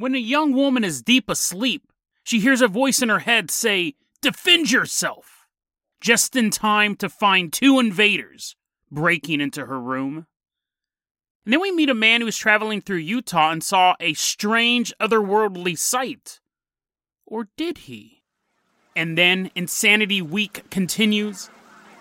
When 0.00 0.14
a 0.14 0.18
young 0.18 0.54
woman 0.54 0.82
is 0.82 1.02
deep 1.02 1.28
asleep, 1.28 1.92
she 2.24 2.40
hears 2.40 2.62
a 2.62 2.68
voice 2.68 3.02
in 3.02 3.10
her 3.10 3.18
head 3.18 3.50
say, 3.50 3.96
Defend 4.22 4.70
yourself! 4.70 5.46
Just 6.00 6.34
in 6.34 6.48
time 6.48 6.96
to 6.96 7.10
find 7.10 7.52
two 7.52 7.78
invaders 7.78 8.56
breaking 8.90 9.42
into 9.42 9.66
her 9.66 9.78
room. 9.78 10.26
And 11.44 11.52
then 11.52 11.60
we 11.60 11.70
meet 11.70 11.90
a 11.90 11.94
man 11.94 12.22
who 12.22 12.24
was 12.24 12.38
traveling 12.38 12.80
through 12.80 12.96
Utah 12.96 13.50
and 13.50 13.62
saw 13.62 13.94
a 14.00 14.14
strange, 14.14 14.90
otherworldly 14.98 15.76
sight. 15.76 16.40
Or 17.26 17.48
did 17.58 17.76
he? 17.76 18.22
And 18.96 19.18
then 19.18 19.50
Insanity 19.54 20.22
Week 20.22 20.70
continues 20.70 21.50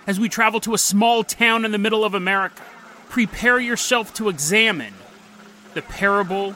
as 0.08 0.22
we 0.22 0.30
travel 0.30 0.62
to 0.62 0.74
a 0.74 0.78
small 0.78 1.26
town 1.26 1.66
in 1.66 1.74
the 1.74 1.78
middle 1.78 2.06
of 2.06 2.14
America. 2.14 2.64
Prepare 3.10 3.60
yourself 3.60 4.14
to 4.14 4.30
examine 4.30 4.94
the 5.74 5.82
parable 5.82 6.56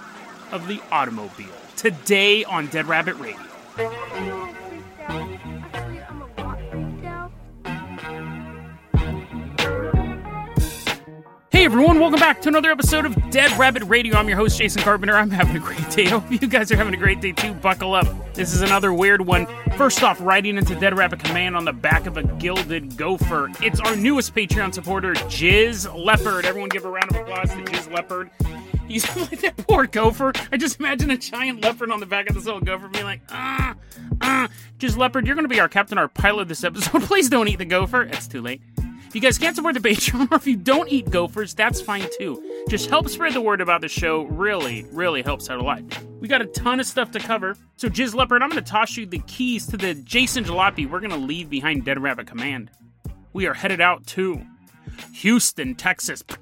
of 0.53 0.67
the 0.67 0.79
automobile 0.91 1.47
today 1.75 2.43
on 2.43 2.67
Dead 2.67 2.85
Rabbit 2.85 3.15
Radio. 3.15 3.41
Hey 11.49 11.65
everyone, 11.65 11.99
welcome 11.99 12.19
back 12.19 12.39
to 12.41 12.49
another 12.49 12.69
episode 12.69 13.05
of 13.05 13.31
Dead 13.31 13.51
Rabbit 13.57 13.83
Radio. 13.85 14.15
I'm 14.15 14.27
your 14.27 14.37
host, 14.37 14.59
Jason 14.59 14.83
Carpenter. 14.83 15.15
I'm 15.15 15.31
having 15.31 15.55
a 15.55 15.59
great 15.59 15.89
day. 15.89 16.05
I 16.05 16.09
hope 16.19 16.29
you 16.29 16.47
guys 16.47 16.71
are 16.71 16.75
having 16.75 16.93
a 16.93 16.97
great 16.97 17.19
day 17.19 17.31
too. 17.31 17.53
Buckle 17.55 17.95
up. 17.95 18.05
This 18.35 18.53
is 18.53 18.61
another 18.61 18.93
weird 18.93 19.21
one. 19.21 19.47
First 19.75 20.03
off, 20.03 20.21
riding 20.21 20.57
into 20.57 20.75
Dead 20.75 20.95
Rabbit 20.95 21.23
Command 21.23 21.55
on 21.55 21.65
the 21.65 21.73
back 21.73 22.05
of 22.05 22.17
a 22.17 22.23
gilded 22.23 22.95
gopher. 22.95 23.49
It's 23.59 23.79
our 23.79 23.95
newest 23.95 24.35
Patreon 24.35 24.71
supporter, 24.71 25.13
Jizz 25.13 25.91
Leopard. 25.97 26.45
Everyone 26.45 26.69
give 26.69 26.85
a 26.85 26.91
round 26.91 27.09
of 27.09 27.21
applause 27.21 27.49
to 27.49 27.63
Jizz 27.63 27.91
Leopard. 27.91 28.29
He's 28.87 29.15
like 29.15 29.41
that 29.41 29.57
poor 29.57 29.87
gopher. 29.87 30.33
I 30.51 30.57
just 30.57 30.79
imagine 30.79 31.11
a 31.11 31.17
giant 31.17 31.61
leopard 31.61 31.91
on 31.91 31.99
the 31.99 32.05
back 32.05 32.29
of 32.29 32.35
this 32.35 32.45
little 32.45 32.61
gopher 32.61 32.87
being 32.87 33.05
like, 33.05 33.21
ah, 33.29 33.75
ah. 34.21 34.49
Jizz 34.77 34.97
Leopard, 34.97 35.25
you're 35.25 35.35
going 35.35 35.45
to 35.45 35.53
be 35.53 35.59
our 35.59 35.69
captain, 35.69 35.97
our 35.97 36.07
pilot 36.07 36.47
this 36.47 36.63
episode. 36.63 37.01
Please 37.03 37.29
don't 37.29 37.47
eat 37.47 37.57
the 37.57 37.65
gopher. 37.65 38.03
It's 38.03 38.27
too 38.27 38.41
late. 38.41 38.61
If 39.13 39.15
you 39.15 39.21
guys 39.21 39.37
can't 39.37 39.55
support 39.55 39.75
the 39.75 39.79
Patreon, 39.79 40.31
or 40.31 40.35
if 40.35 40.47
you 40.47 40.55
don't 40.55 40.91
eat 40.91 41.09
gophers, 41.11 41.53
that's 41.53 41.79
fine 41.79 42.07
too. 42.17 42.63
Just 42.67 42.89
help 42.89 43.07
spread 43.09 43.33
the 43.33 43.41
word 43.41 43.61
about 43.61 43.81
the 43.81 43.87
show. 43.87 44.23
Really, 44.23 44.87
really 44.91 45.21
helps 45.21 45.51
out 45.51 45.59
a 45.59 45.63
lot. 45.63 45.83
We 46.19 46.27
got 46.27 46.41
a 46.41 46.47
ton 46.47 46.79
of 46.79 46.87
stuff 46.87 47.11
to 47.11 47.19
cover. 47.19 47.55
So, 47.77 47.89
Jizz 47.89 48.15
Leopard, 48.15 48.41
I'm 48.41 48.49
going 48.49 48.63
to 48.63 48.67
toss 48.67 48.97
you 48.97 49.05
the 49.05 49.19
keys 49.27 49.67
to 49.67 49.77
the 49.77 49.93
Jason 49.93 50.43
Jalopy 50.43 50.89
we're 50.89 50.99
going 50.99 51.11
to 51.11 51.17
leave 51.17 51.47
behind 51.47 51.85
Dead 51.85 52.01
Rabbit 52.01 52.25
Command. 52.25 52.71
We 53.33 53.45
are 53.45 53.53
headed 53.53 53.81
out 53.81 54.07
to 54.07 54.41
Houston, 55.13 55.75
Texas. 55.75 56.23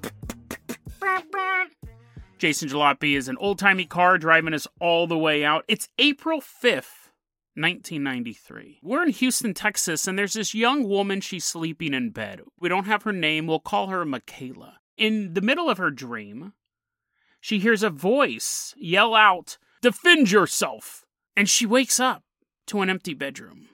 Jason 2.42 2.68
Jalopy 2.68 3.16
is 3.16 3.28
an 3.28 3.36
old 3.38 3.60
timey 3.60 3.84
car 3.84 4.18
driving 4.18 4.52
us 4.52 4.66
all 4.80 5.06
the 5.06 5.16
way 5.16 5.44
out. 5.44 5.64
It's 5.68 5.88
April 5.96 6.40
5th. 6.40 7.12
1993. 7.54 8.80
We're 8.82 9.04
in 9.04 9.10
Houston, 9.10 9.54
Texas, 9.54 10.08
and 10.08 10.18
there's 10.18 10.32
this 10.32 10.52
young 10.52 10.88
woman. 10.88 11.20
She's 11.20 11.44
sleeping 11.44 11.94
in 11.94 12.10
bed. 12.10 12.40
We 12.58 12.68
don't 12.68 12.86
have 12.86 13.04
her 13.04 13.12
name. 13.12 13.46
We'll 13.46 13.60
call 13.60 13.86
her 13.86 14.04
Michaela. 14.04 14.78
In 14.96 15.34
the 15.34 15.40
middle 15.40 15.70
of 15.70 15.78
her 15.78 15.92
dream, 15.92 16.52
she 17.40 17.60
hears 17.60 17.84
a 17.84 17.90
voice 17.90 18.74
yell 18.76 19.14
out, 19.14 19.56
Defend 19.80 20.32
yourself! 20.32 21.04
And 21.36 21.48
she 21.48 21.64
wakes 21.64 22.00
up 22.00 22.24
to 22.66 22.80
an 22.80 22.90
empty 22.90 23.14
bedroom. 23.14 23.68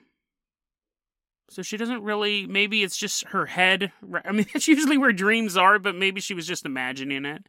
So 1.49 1.63
she 1.63 1.75
doesn't 1.75 2.03
really, 2.03 2.45
maybe 2.45 2.83
it's 2.83 2.97
just 2.97 3.23
her 3.29 3.47
head. 3.47 3.91
I 4.23 4.31
mean, 4.31 4.45
that's 4.53 4.67
usually 4.67 4.99
where 4.99 5.11
dreams 5.11 5.57
are, 5.57 5.79
but 5.79 5.95
maybe 5.95 6.21
she 6.21 6.35
was 6.35 6.45
just 6.45 6.67
imagining 6.67 7.25
it. 7.25 7.47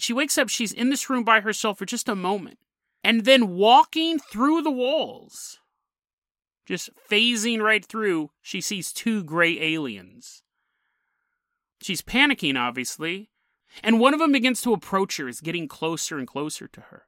She 0.00 0.12
wakes 0.12 0.38
up, 0.38 0.48
she's 0.48 0.72
in 0.72 0.90
this 0.90 1.08
room 1.10 1.24
by 1.24 1.40
herself 1.40 1.78
for 1.78 1.86
just 1.86 2.08
a 2.08 2.14
moment 2.14 2.58
and 3.02 3.24
then 3.24 3.56
walking 3.56 4.18
through 4.18 4.62
the 4.62 4.70
walls, 4.70 5.58
just 6.66 6.90
phasing 7.10 7.60
right 7.60 7.84
through, 7.84 8.30
she 8.40 8.60
sees 8.60 8.92
two 8.92 9.24
gray 9.24 9.58
aliens. 9.60 10.42
She's 11.80 12.02
panicking, 12.02 12.58
obviously, 12.58 13.30
and 13.82 13.98
one 13.98 14.12
of 14.12 14.20
them 14.20 14.32
begins 14.32 14.60
to 14.62 14.72
approach 14.72 15.16
her, 15.16 15.28
is 15.28 15.40
getting 15.40 15.66
closer 15.66 16.18
and 16.18 16.26
closer 16.26 16.68
to 16.68 16.80
her. 16.82 17.06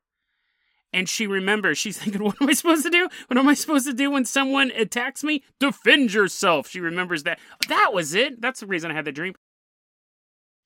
And 0.95 1.09
she 1.09 1.27
remembers, 1.27 1.79
she's 1.79 1.99
thinking, 1.99 2.23
what 2.25 2.41
am 2.41 2.49
I 2.49 2.53
supposed 2.55 2.85
to 2.85 2.91
do? 2.91 3.09
What 3.29 3.39
am 3.39 3.49
I 3.49 3.55
supposed 3.55 3.87
to 3.87 3.93
do 3.93 4.11
when 4.11 4.25
someone 4.25 4.71
attacks 4.73 5.23
me? 5.23 5.43
Defend 5.59 6.13
yourself. 6.13 6.69
She 6.69 6.81
remembers 6.81 7.23
that. 7.25 7.39
That 7.69 7.93
was 7.93 8.15
it. 8.15 8.41
That's 8.41 8.61
the 8.61 8.67
reason 8.67 8.91
I 8.91 8.95
had 8.95 9.05
the 9.05 9.13
dream. 9.13 9.35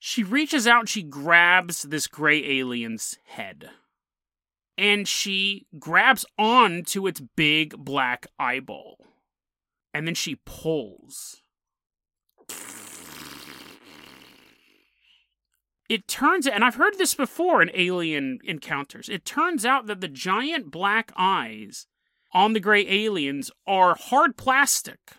She 0.08 0.22
reaches 0.22 0.68
out 0.68 0.82
and 0.82 0.88
she 0.88 1.02
grabs 1.02 1.82
this 1.82 2.06
gray 2.06 2.60
alien's 2.60 3.18
head 3.24 3.70
and 4.78 5.08
she 5.08 5.66
grabs 5.80 6.24
on 6.38 6.84
to 6.84 7.08
its 7.08 7.20
big 7.34 7.76
black 7.76 8.28
eyeball. 8.38 9.04
And 9.92 10.06
then 10.06 10.14
she 10.14 10.36
pulls. 10.44 11.42
It 15.88 16.06
turns 16.06 16.46
out, 16.46 16.54
and 16.54 16.62
I've 16.62 16.76
heard 16.76 16.98
this 16.98 17.14
before 17.14 17.60
in 17.60 17.72
alien 17.74 18.38
encounters. 18.44 19.08
It 19.08 19.24
turns 19.24 19.66
out 19.66 19.86
that 19.86 20.00
the 20.00 20.06
giant 20.06 20.70
black 20.70 21.10
eyes 21.16 21.88
on 22.32 22.52
the 22.52 22.60
gray 22.60 22.86
aliens 22.86 23.50
are 23.66 23.96
hard 23.96 24.36
plastic 24.36 25.16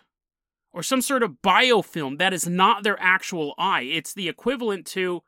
or 0.72 0.82
some 0.82 1.00
sort 1.00 1.22
of 1.22 1.42
biofilm 1.42 2.18
that 2.18 2.32
is 2.32 2.46
not 2.46 2.82
their 2.82 3.00
actual 3.00 3.54
eye. 3.58 3.82
It's 3.82 4.12
the 4.12 4.28
equivalent 4.28 4.86
to 4.88 5.22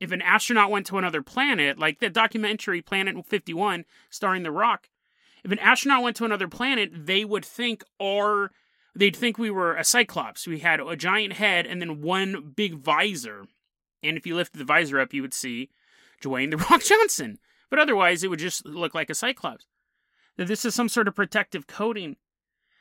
if 0.00 0.12
an 0.12 0.22
astronaut 0.22 0.70
went 0.70 0.86
to 0.86 0.98
another 0.98 1.22
planet, 1.22 1.78
like 1.78 1.98
the 1.98 2.08
documentary 2.08 2.80
Planet 2.80 3.26
51 3.26 3.84
starring 4.10 4.44
The 4.44 4.52
Rock, 4.52 4.88
if 5.44 5.52
an 5.52 5.58
astronaut 5.58 6.02
went 6.02 6.16
to 6.16 6.24
another 6.24 6.48
planet, 6.48 6.90
they 6.92 7.24
would 7.24 7.44
think 7.44 7.84
our 8.02 8.50
they'd 8.94 9.16
think 9.16 9.38
we 9.38 9.50
were 9.50 9.76
a 9.76 9.84
cyclops. 9.84 10.46
We 10.46 10.58
had 10.58 10.80
a 10.80 10.96
giant 10.96 11.34
head 11.34 11.66
and 11.66 11.80
then 11.80 12.02
one 12.02 12.52
big 12.56 12.74
visor. 12.74 13.46
And 14.02 14.16
if 14.16 14.26
you 14.26 14.34
lifted 14.36 14.58
the 14.58 14.64
visor 14.64 15.00
up, 15.00 15.14
you 15.14 15.22
would 15.22 15.34
see 15.34 15.70
Dwayne 16.22 16.50
The 16.50 16.56
Rock 16.56 16.82
Johnson. 16.84 17.38
But 17.70 17.78
otherwise, 17.78 18.22
it 18.22 18.28
would 18.28 18.38
just 18.38 18.66
look 18.66 18.94
like 18.94 19.10
a 19.10 19.14
cyclops. 19.14 19.66
That 20.36 20.48
this 20.48 20.64
is 20.64 20.74
some 20.74 20.88
sort 20.88 21.08
of 21.08 21.14
protective 21.14 21.66
coating. 21.66 22.16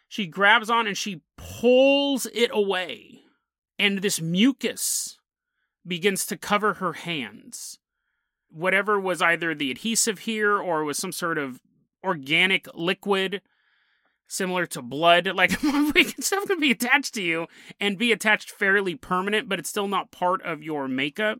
She 0.08 0.26
grabs 0.26 0.70
on 0.70 0.88
and 0.88 0.98
she 0.98 1.22
pulls 1.38 2.26
it 2.28 2.50
away. 2.54 3.22
And 3.78 4.00
this 4.00 4.22
mucus 4.22 5.20
begins 5.86 6.26
to 6.28 6.38
cover 6.38 6.76
her 6.76 6.94
hands. 6.94 7.80
Whatever 8.50 9.00
was 9.00 9.22
either 9.22 9.54
the 9.54 9.72
adhesive 9.72 10.20
here 10.20 10.58
or 10.58 10.84
was 10.84 10.98
some 10.98 11.12
sort 11.12 11.38
of 11.38 11.62
organic 12.04 12.68
liquid 12.74 13.42
similar 14.28 14.66
to 14.68 14.82
blood. 14.82 15.28
Like 15.36 15.52
stuff 16.20 16.48
can 16.48 16.60
be 16.60 16.72
attached 16.72 17.14
to 17.16 17.22
you 17.22 17.48
and 17.80 17.98
be 17.98 18.12
attached 18.12 18.52
fairly 18.52 18.96
permanent, 18.96 19.50
but 19.50 19.60
it's 19.60 19.70
still 19.70 19.88
not 19.88 20.12
part 20.12 20.42
of 20.44 20.64
your 20.64 20.88
makeup. 20.88 21.40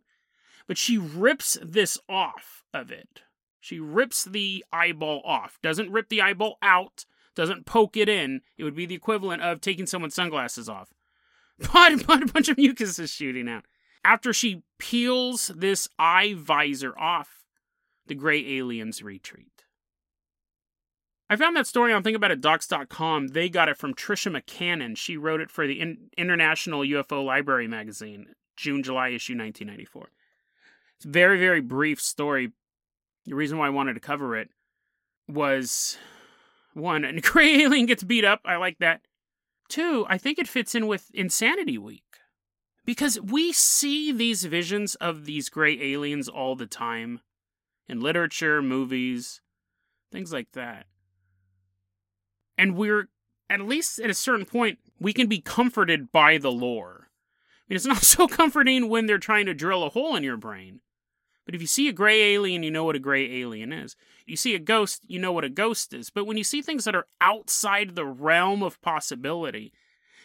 But 0.68 0.78
she 0.78 0.98
rips 0.98 1.58
this 1.64 1.98
off 2.10 2.64
of 2.74 2.92
it. 2.92 3.22
She 3.60 3.80
rips 3.80 4.24
the 4.24 4.64
eyeball 4.72 5.22
off. 5.26 5.60
Doesn't 5.62 5.92
rip 5.92 6.10
the 6.10 6.22
eyeball 6.22 6.58
out. 6.62 7.06
Doesn't 7.38 7.68
poke 7.68 7.96
it 7.96 8.10
in. 8.10 8.42
It 8.58 8.64
would 8.64 8.76
be 8.76 8.88
the 8.88 8.96
equivalent 8.96 9.44
of 9.44 9.62
taking 9.62 9.86
someone's 9.86 10.16
sunglasses 10.16 10.68
off. 10.68 10.92
But, 11.74 12.06
but 12.06 12.22
a 12.22 12.32
bunch 12.32 12.50
of 12.50 12.58
mucus 12.58 13.00
is 13.00 13.10
shooting 13.10 13.50
out. 13.50 13.66
After 14.04 14.32
she 14.32 14.62
peels 14.78 15.48
this 15.56 15.90
eye 15.98 16.36
visor 16.38 16.94
off, 17.00 17.46
the 18.06 18.14
gray 18.14 18.58
aliens 18.58 19.02
retreat. 19.02 19.64
I 21.32 21.36
found 21.36 21.56
that 21.56 21.66
story 21.66 21.94
on 21.94 22.04
thinkaboutitdocs.com. 22.04 23.30
They 23.30 23.50
got 23.50 23.70
it 23.70 23.78
from 23.78 23.96
Tricia 23.96 24.32
McCannon. 24.32 24.96
She 24.96 25.18
wrote 25.18 25.42
it 25.42 25.50
for 25.50 25.66
the 25.66 25.82
in- 25.82 26.10
International 26.16 26.82
UFO 26.82 27.26
Library 27.26 27.68
magazine, 27.68 28.28
June 28.56 28.84
July 28.84 29.08
issue 29.10 29.34
1994. 29.34 30.10
It's 30.98 31.06
a 31.06 31.10
very, 31.10 31.40
very 31.40 31.62
brief 31.62 32.00
story. 32.00 32.52
The 33.26 33.36
reason 33.36 33.58
why 33.58 33.66
I 33.66 33.72
wanted 33.72 33.96
to 33.96 34.00
cover 34.00 34.36
it 34.36 34.50
was 35.28 35.98
one, 36.78 37.04
and 37.04 37.22
gray 37.24 37.62
alien 37.62 37.86
gets 37.86 38.04
beat 38.04 38.26
up. 38.26 38.42
I 38.46 38.56
like 38.56 38.78
that. 38.80 39.02
Two, 39.68 40.06
I 40.08 40.18
think 40.18 40.40
it 40.40 40.48
fits 40.48 40.76
in 40.76 40.88
with 40.88 41.12
Insanity 41.14 41.78
Week 41.78 42.04
because 42.86 43.20
we 43.20 43.52
see 43.52 44.14
these 44.14 44.46
visions 44.46 44.96
of 44.96 45.26
these 45.26 45.50
gray 45.50 45.78
aliens 45.94 46.30
all 46.30 46.56
the 46.56 46.66
time 46.66 47.20
in 47.90 48.00
literature, 48.00 48.62
movies, 48.62 49.42
things 50.12 50.32
like 50.32 50.52
that. 50.54 50.86
And 52.58 52.76
we're, 52.76 53.10
at 53.50 53.62
least 53.62 54.00
at 54.00 54.10
a 54.10 54.16
certain 54.16 54.46
point, 54.46 54.80
we 55.00 55.14
can 55.14 55.28
be 55.28 55.42
comforted 55.42 56.12
by 56.12 56.38
the 56.38 56.52
lore. 56.52 57.10
I 57.10 57.64
mean, 57.68 57.76
it's 57.76 57.86
not 57.86 57.98
so 58.04 58.28
comforting 58.28 58.88
when 58.90 59.06
they're 59.06 59.18
trying 59.18 59.46
to 59.48 59.54
drill 59.54 59.84
a 59.84 59.90
hole 59.90 60.16
in 60.16 60.24
your 60.24 60.38
brain. 60.38 60.80
But 61.48 61.56
if 61.56 61.62
you 61.62 61.68
see 61.68 61.88
a 61.88 61.94
gray 61.94 62.34
alien, 62.34 62.62
you 62.62 62.70
know 62.70 62.84
what 62.84 62.98
a 62.98 63.00
gray 63.00 63.40
alien 63.40 63.72
is. 63.72 63.96
You 64.26 64.36
see 64.36 64.54
a 64.54 64.60
ghost, 64.60 65.06
you 65.08 65.18
know 65.18 65.32
what 65.32 65.46
a 65.46 65.50
ghost 65.50 65.94
is. 65.94 66.10
But 66.10 66.26
when 66.26 66.36
you 66.36 66.44
see 66.44 66.62
things 66.62 66.84
that 66.84 66.94
are 66.94 67.08
outside 67.22 67.96
the 67.96 68.06
realm 68.06 68.62
of 68.62 68.82
possibility, 68.82 69.72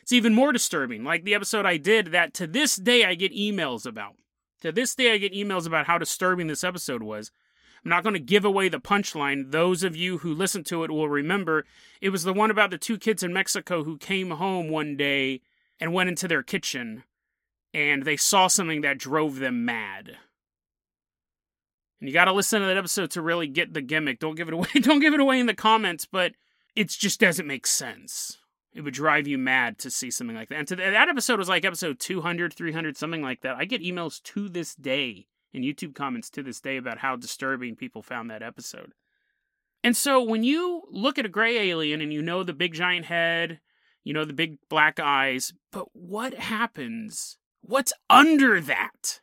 it's 0.03 0.13
even 0.13 0.35
more 0.35 0.53
disturbing. 0.53 1.05
Like 1.05 1.23
the 1.23 1.37
episode 1.37 1.65
I 1.65 1.77
did 1.77 2.09
that 2.09 2.35
to 2.35 2.49
this 2.49 2.75
day 2.75 3.05
I 3.05 3.15
get 3.15 3.33
emails 3.33 3.87
about. 3.87 4.17
To 4.63 4.73
this 4.73 4.97
day 4.97 5.15
I 5.15 5.19
get 5.19 5.33
emails 5.33 5.65
about 5.65 5.87
how 5.87 5.97
disturbing 5.97 6.49
this 6.49 6.65
episode 6.65 7.05
was. 7.05 7.31
I'm 7.85 7.91
not 7.91 8.03
going 8.03 8.15
to 8.15 8.21
give 8.21 8.45
away 8.45 8.69
the 8.69 8.81
punchline. 8.81 9.53
Those 9.53 9.85
of 9.85 9.95
you 9.95 10.19
who 10.19 10.35
listen 10.35 10.65
to 10.65 10.83
it 10.83 10.91
will 10.91 11.09
remember 11.09 11.65
it 12.01 12.09
was 12.11 12.25
the 12.25 12.33
one 12.33 12.51
about 12.51 12.73
the 12.73 12.79
two 12.79 12.99
kids 12.99 13.23
in 13.23 13.33
Mexico 13.33 13.85
who 13.85 13.97
came 13.97 14.31
home 14.31 14.71
one 14.71 14.97
day 14.97 15.41
and 15.79 15.93
went 15.93 16.09
into 16.09 16.27
their 16.27 16.43
kitchen 16.43 17.05
and 17.73 18.03
they 18.03 18.17
saw 18.17 18.49
something 18.49 18.81
that 18.81 18.99
drove 18.99 19.39
them 19.39 19.65
mad. 19.65 20.17
And 22.03 22.09
you 22.09 22.13
got 22.13 22.25
to 22.25 22.33
listen 22.33 22.61
to 22.61 22.67
that 22.67 22.77
episode 22.77 23.13
to 23.13 23.23
really 23.23 23.47
get 23.47 23.75
the 23.75 23.81
gimmick. 23.81 24.19
Don't 24.19 24.35
give 24.35 24.49
it 24.49 24.55
away. 24.55 24.67
Don't 24.81 24.99
give 24.99 25.15
it 25.15 25.21
away 25.21 25.39
in 25.39 25.47
the 25.47 25.55
comments, 25.55 26.05
but 26.05 26.33
it 26.75 26.89
just 26.89 27.21
doesn't 27.21 27.47
make 27.47 27.65
sense. 27.65 28.39
It 28.75 28.81
would 28.81 28.93
drive 28.93 29.29
you 29.29 29.39
mad 29.39 29.79
to 29.79 29.91
see 29.91 30.11
something 30.11 30.35
like 30.35 30.49
that. 30.49 30.59
And 30.59 30.67
to, 30.67 30.75
that 30.75 31.09
episode 31.09 31.39
was 31.39 31.49
like 31.49 31.65
episode 31.65 32.01
200, 32.01 32.55
300, 32.55 32.97
something 32.97 33.23
like 33.23 33.43
that. 33.43 33.55
I 33.55 33.67
get 33.67 33.85
emails 33.85 34.21
to 34.25 34.49
this 34.49 34.75
day 34.75 35.29
and 35.55 35.63
YouTube 35.63 35.95
comments 35.95 36.29
to 36.31 36.43
this 36.43 36.61
day 36.61 36.77
about 36.77 36.99
how 36.99 37.15
disturbing 37.15 37.77
people 37.77 38.03
found 38.03 38.31
that 38.31 38.43
episode. 38.43 38.95
And 39.85 39.97
so 39.97 40.21
when 40.21 40.43
you 40.43 40.83
look 40.91 41.21
at 41.21 41.27
a 41.27 41.29
gray 41.29 41.71
alien 41.71 42.01
and 42.01 42.13
you 42.13 42.21
know 42.21 42.43
the 42.43 42.53
big 42.53 42.75
giant 42.75 43.05
head, 43.05 43.61
you 44.03 44.13
know 44.13 44.25
the 44.25 44.33
big 44.33 44.57
black 44.69 44.99
eyes, 44.99 45.53
but 45.71 45.87
what 45.93 46.35
happens? 46.35 47.39
What's 47.61 47.93
under 48.11 48.61
that? 48.61 49.21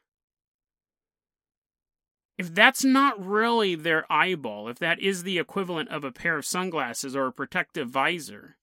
If 2.39 2.55
that's 2.55 2.85
not 2.85 3.23
really 3.23 3.75
their 3.75 4.09
eyeball, 4.09 4.69
if 4.69 4.79
that 4.79 4.97
is 5.01 5.23
the 5.23 5.37
equivalent 5.37 5.89
of 5.89 6.05
a 6.05 6.11
pair 6.11 6.37
of 6.37 6.45
sunglasses 6.45 7.13
or 7.13 7.27
a 7.27 7.33
protective 7.33 7.89
visor, 7.89 8.55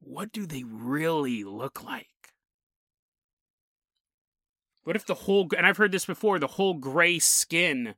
what 0.00 0.32
do 0.32 0.44
they 0.44 0.64
really 0.64 1.44
look 1.44 1.84
like? 1.84 2.08
What 4.82 4.96
if 4.96 5.06
the 5.06 5.14
whole, 5.14 5.46
and 5.56 5.64
I've 5.64 5.76
heard 5.76 5.92
this 5.92 6.04
before, 6.04 6.40
the 6.40 6.48
whole 6.48 6.74
gray 6.74 7.20
skin 7.20 7.94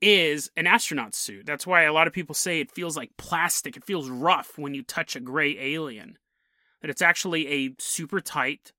is 0.00 0.48
an 0.56 0.68
astronaut 0.68 1.16
suit? 1.16 1.46
That's 1.46 1.66
why 1.66 1.82
a 1.82 1.92
lot 1.92 2.06
of 2.06 2.12
people 2.12 2.36
say 2.36 2.60
it 2.60 2.70
feels 2.70 2.96
like 2.96 3.16
plastic. 3.18 3.76
It 3.76 3.84
feels 3.84 4.08
rough 4.08 4.56
when 4.56 4.72
you 4.72 4.84
touch 4.84 5.16
a 5.16 5.20
gray 5.20 5.58
alien. 5.58 6.16
That 6.80 6.90
it's 6.90 7.02
actually 7.02 7.48
a 7.48 7.74
super 7.80 8.20
tight 8.20 8.70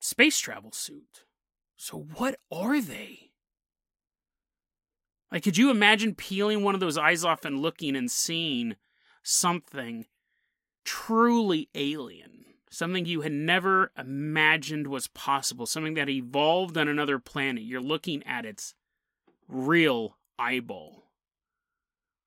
space 0.00 0.40
travel 0.40 0.72
suit. 0.72 1.23
So, 1.76 2.06
what 2.14 2.36
are 2.50 2.80
they? 2.80 3.30
Like, 5.30 5.42
could 5.42 5.58
you 5.58 5.70
imagine 5.70 6.14
peeling 6.14 6.62
one 6.62 6.74
of 6.74 6.80
those 6.80 6.96
eyes 6.96 7.24
off 7.24 7.44
and 7.44 7.60
looking 7.60 7.96
and 7.96 8.10
seeing 8.10 8.76
something 9.22 10.06
truly 10.84 11.68
alien? 11.74 12.44
Something 12.70 13.06
you 13.06 13.20
had 13.20 13.32
never 13.32 13.92
imagined 13.96 14.86
was 14.86 15.06
possible, 15.08 15.66
something 15.66 15.94
that 15.94 16.08
evolved 16.08 16.76
on 16.76 16.88
another 16.88 17.18
planet. 17.18 17.64
You're 17.64 17.80
looking 17.80 18.22
at 18.24 18.44
its 18.44 18.74
real 19.48 20.18
eyeball 20.38 21.10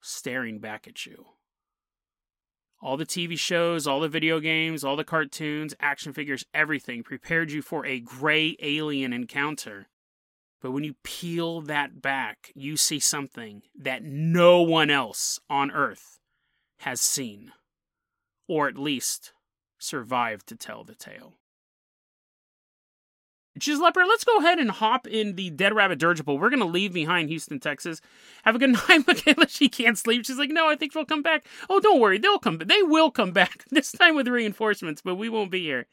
staring 0.02 0.60
back 0.60 0.88
at 0.88 1.06
you 1.06 1.26
all 2.82 2.98
the 2.98 3.06
TV 3.06 3.38
shows, 3.38 3.88
all 3.88 4.00
the 4.00 4.08
video 4.08 4.40
games, 4.40 4.84
all 4.84 4.96
the 4.96 5.04
cartoons, 5.04 5.74
action 5.80 6.14
figures, 6.14 6.46
everything 6.54 7.04
prepared 7.04 7.52
you 7.52 7.62
for 7.62 7.86
a 7.86 8.00
gray 8.00 8.56
alien 8.62 9.14
encounter. 9.14 9.88
But 10.62 10.72
when 10.72 10.84
you 10.84 10.96
peel 11.04 11.62
that 11.62 12.02
back, 12.02 12.52
you 12.56 12.78
see 12.78 13.00
something 13.00 13.64
that 13.76 14.04
no 14.04 14.62
one 14.62 14.90
else 14.90 15.40
on 15.50 15.72
Earth 15.72 16.20
has 16.80 17.02
seen, 17.02 17.52
or 18.48 18.68
at 18.68 18.78
least 18.78 19.34
survived 19.80 20.48
to 20.48 20.56
tell 20.56 20.84
the 20.84 20.96
tale. 20.96 21.34
Jizz 23.58 23.80
Leopard, 23.80 24.06
let's 24.08 24.24
go 24.24 24.38
ahead 24.38 24.60
and 24.60 24.70
hop 24.70 25.08
in 25.08 25.36
the 25.36 25.50
Dead 25.50 25.74
Rabbit 25.74 26.00
dirigible. 26.00 26.38
We're 26.38 26.50
going 26.50 26.60
to 26.60 26.66
leave 26.66 26.94
behind 26.94 27.30
Houston, 27.30 27.60
Texas. 27.60 28.02
Have 28.44 28.56
a 28.56 28.60
good 28.60 28.70
night, 28.90 29.08
Michaela. 29.08 29.48
She 29.48 29.70
can't 29.70 29.98
sleep. 29.98 30.26
She's 30.26 30.38
like, 30.38 30.50
no, 30.50 30.68
I 30.68 30.76
think 30.76 30.94
she'll 30.94 31.06
come 31.06 31.22
back. 31.24 31.48
Oh, 31.70 31.80
don't 31.80 32.00
worry. 32.00 32.18
They'll 32.18 32.40
come. 32.40 32.60
They 32.60 32.84
will 32.84 33.12
come 33.12 33.32
back. 33.32 33.66
This 33.78 33.92
time 33.92 34.16
with 34.16 34.28
reinforcements, 34.28 35.02
but 35.04 35.16
we 35.16 35.30
won't 35.30 35.52
be 35.52 35.62
here. 35.62 35.86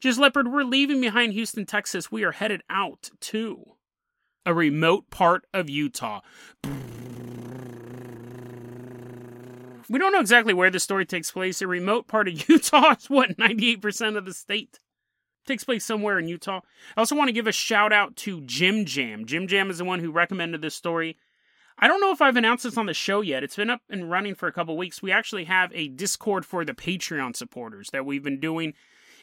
Jizz 0.00 0.18
Leopard, 0.18 0.52
we're 0.52 0.64
leaving 0.64 1.00
behind 1.00 1.32
Houston, 1.32 1.64
Texas. 1.64 2.12
We 2.12 2.24
are 2.24 2.32
headed 2.32 2.62
out 2.68 3.10
to 3.20 3.72
a 4.44 4.52
remote 4.52 5.08
part 5.10 5.46
of 5.54 5.70
Utah. 5.70 6.20
We 9.88 9.98
don't 9.98 10.12
know 10.12 10.20
exactly 10.20 10.52
where 10.52 10.70
the 10.70 10.80
story 10.80 11.06
takes 11.06 11.30
place. 11.30 11.62
A 11.62 11.66
remote 11.66 12.06
part 12.06 12.28
of 12.28 12.34
Utah 12.48 12.94
is 12.94 13.08
what, 13.08 13.36
98% 13.36 14.16
of 14.16 14.24
the 14.24 14.34
state? 14.34 14.78
Takes 15.46 15.64
place 15.64 15.84
somewhere 15.84 16.18
in 16.18 16.28
Utah. 16.28 16.60
I 16.96 17.00
also 17.00 17.16
want 17.16 17.28
to 17.28 17.32
give 17.32 17.46
a 17.46 17.52
shout 17.52 17.92
out 17.92 18.16
to 18.16 18.40
Jim 18.42 18.84
Jam. 18.84 19.24
Jim 19.24 19.46
Jam 19.46 19.70
is 19.70 19.78
the 19.78 19.84
one 19.84 20.00
who 20.00 20.10
recommended 20.10 20.62
this 20.62 20.74
story. 20.74 21.16
I 21.78 21.88
don't 21.88 22.00
know 22.00 22.12
if 22.12 22.22
I've 22.22 22.36
announced 22.36 22.64
this 22.64 22.76
on 22.76 22.86
the 22.86 22.94
show 22.94 23.22
yet. 23.22 23.42
It's 23.42 23.56
been 23.56 23.70
up 23.70 23.80
and 23.90 24.10
running 24.10 24.34
for 24.34 24.46
a 24.46 24.52
couple 24.52 24.76
weeks. 24.76 25.02
We 25.02 25.10
actually 25.10 25.44
have 25.44 25.72
a 25.74 25.88
Discord 25.88 26.44
for 26.44 26.64
the 26.64 26.74
Patreon 26.74 27.34
supporters 27.34 27.90
that 27.90 28.06
we've 28.06 28.22
been 28.22 28.40
doing. 28.40 28.74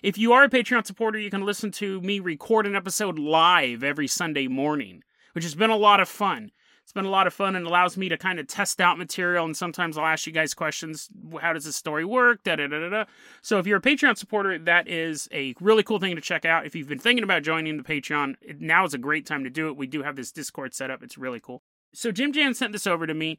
If 0.01 0.17
you 0.17 0.33
are 0.33 0.43
a 0.43 0.49
Patreon 0.49 0.85
supporter, 0.85 1.19
you 1.19 1.29
can 1.29 1.45
listen 1.45 1.71
to 1.73 2.01
me 2.01 2.19
record 2.19 2.65
an 2.65 2.75
episode 2.75 3.19
live 3.19 3.83
every 3.83 4.07
Sunday 4.07 4.47
morning, 4.47 5.03
which 5.33 5.43
has 5.43 5.55
been 5.55 5.69
a 5.69 5.77
lot 5.77 5.99
of 5.99 6.09
fun. 6.09 6.51
It's 6.89 6.93
been 6.95 7.05
a 7.05 7.09
lot 7.09 7.27
of 7.27 7.35
fun 7.35 7.55
and 7.55 7.67
allows 7.67 7.97
me 7.97 8.09
to 8.09 8.17
kind 8.17 8.39
of 8.39 8.47
test 8.47 8.81
out 8.81 8.97
material. 8.97 9.45
And 9.45 9.55
sometimes 9.55 9.95
I'll 9.95 10.07
ask 10.07 10.25
you 10.25 10.33
guys 10.33 10.55
questions. 10.55 11.07
How 11.39 11.53
does 11.53 11.65
this 11.65 11.75
story 11.75 12.03
work? 12.03 12.43
Da 12.43 12.55
da 12.55 12.65
da 12.65 12.79
da 12.79 12.89
da. 12.89 13.05
So 13.43 13.59
if 13.59 13.67
you're 13.67 13.77
a 13.77 13.79
Patreon 13.79 14.17
supporter, 14.17 14.57
that 14.57 14.87
is 14.87 15.29
a 15.31 15.53
really 15.61 15.83
cool 15.83 15.99
thing 15.99 16.15
to 16.15 16.21
check 16.21 16.45
out. 16.45 16.65
If 16.65 16.73
you've 16.73 16.87
been 16.87 16.97
thinking 16.97 17.23
about 17.23 17.43
joining 17.43 17.77
the 17.77 17.83
Patreon, 17.83 18.37
now 18.59 18.85
is 18.85 18.95
a 18.95 18.97
great 18.97 19.27
time 19.27 19.43
to 19.43 19.51
do 19.51 19.67
it. 19.67 19.77
We 19.77 19.85
do 19.85 20.01
have 20.01 20.15
this 20.15 20.31
Discord 20.31 20.73
set 20.73 20.89
up. 20.89 21.03
It's 21.03 21.15
really 21.15 21.39
cool. 21.39 21.61
So 21.93 22.11
Jim 22.11 22.33
Jam 22.33 22.55
sent 22.55 22.73
this 22.73 22.87
over 22.87 23.05
to 23.05 23.13
me. 23.13 23.37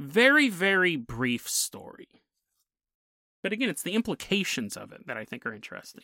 Very, 0.00 0.48
very 0.48 0.96
brief 0.96 1.48
story. 1.48 2.08
But 3.44 3.52
again, 3.52 3.68
it's 3.68 3.84
the 3.84 3.94
implications 3.94 4.76
of 4.76 4.90
it 4.90 5.06
that 5.06 5.16
I 5.16 5.24
think 5.24 5.46
are 5.46 5.54
interesting. 5.54 6.02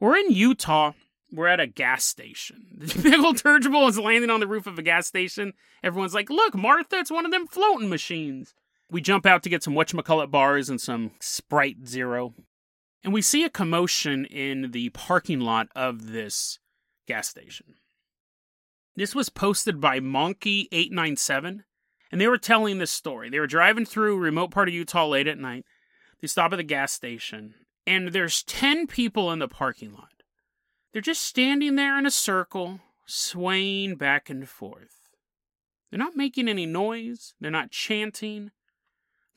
We're 0.00 0.18
in 0.18 0.32
Utah 0.32 0.92
we're 1.32 1.48
at 1.48 1.60
a 1.60 1.66
gas 1.66 2.04
station. 2.04 2.88
Old 3.24 3.42
dirigible 3.42 3.86
is 3.86 3.98
landing 3.98 4.30
on 4.30 4.40
the 4.40 4.46
roof 4.46 4.66
of 4.66 4.78
a 4.78 4.82
gas 4.82 5.06
station. 5.06 5.52
Everyone's 5.82 6.14
like, 6.14 6.30
look, 6.30 6.54
Martha, 6.54 6.96
it's 6.96 7.10
one 7.10 7.26
of 7.26 7.32
them 7.32 7.46
floating 7.46 7.88
machines. 7.88 8.54
We 8.90 9.00
jump 9.00 9.26
out 9.26 9.42
to 9.42 9.50
get 9.50 9.62
some 9.62 9.74
whatchamacallit 9.74 10.30
bars 10.30 10.70
and 10.70 10.80
some 10.80 11.12
Sprite 11.20 11.86
Zero. 11.86 12.34
And 13.04 13.12
we 13.12 13.22
see 13.22 13.44
a 13.44 13.50
commotion 13.50 14.24
in 14.24 14.70
the 14.70 14.88
parking 14.90 15.40
lot 15.40 15.68
of 15.76 16.10
this 16.10 16.58
gas 17.06 17.28
station. 17.28 17.74
This 18.96 19.14
was 19.14 19.28
posted 19.28 19.80
by 19.80 20.00
Monkey897, 20.00 21.60
and 22.10 22.20
they 22.20 22.26
were 22.26 22.38
telling 22.38 22.78
this 22.78 22.90
story. 22.90 23.30
They 23.30 23.38
were 23.38 23.46
driving 23.46 23.84
through 23.84 24.16
a 24.16 24.18
remote 24.18 24.50
part 24.50 24.68
of 24.68 24.74
Utah 24.74 25.06
late 25.06 25.28
at 25.28 25.38
night. 25.38 25.64
They 26.20 26.26
stop 26.26 26.52
at 26.52 26.56
the 26.56 26.64
gas 26.64 26.92
station, 26.92 27.54
and 27.86 28.08
there's 28.08 28.42
10 28.42 28.88
people 28.88 29.30
in 29.30 29.38
the 29.38 29.46
parking 29.46 29.92
lot. 29.92 30.17
They're 30.92 31.02
just 31.02 31.22
standing 31.24 31.76
there 31.76 31.98
in 31.98 32.06
a 32.06 32.10
circle, 32.10 32.80
swaying 33.06 33.96
back 33.96 34.30
and 34.30 34.48
forth. 34.48 35.10
They're 35.90 35.98
not 35.98 36.16
making 36.16 36.48
any 36.48 36.66
noise, 36.66 37.34
they're 37.40 37.50
not 37.50 37.70
chanting, 37.70 38.50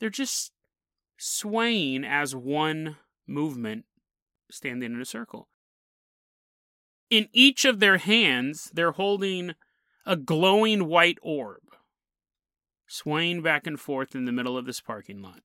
they're 0.00 0.10
just 0.10 0.52
swaying 1.16 2.04
as 2.04 2.34
one 2.34 2.96
movement, 3.26 3.84
standing 4.50 4.92
in 4.92 5.00
a 5.00 5.06
circle. 5.06 5.48
In 7.10 7.28
each 7.32 7.64
of 7.64 7.78
their 7.78 7.98
hands, 7.98 8.70
they're 8.74 8.92
holding 8.92 9.54
a 10.04 10.16
glowing 10.16 10.88
white 10.88 11.18
orb, 11.22 11.62
swaying 12.86 13.42
back 13.42 13.66
and 13.66 13.78
forth 13.78 14.14
in 14.14 14.24
the 14.24 14.32
middle 14.32 14.58
of 14.58 14.66
this 14.66 14.80
parking 14.80 15.22
lot, 15.22 15.42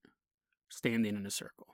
standing 0.70 1.16
in 1.16 1.26
a 1.26 1.32
circle. 1.32 1.68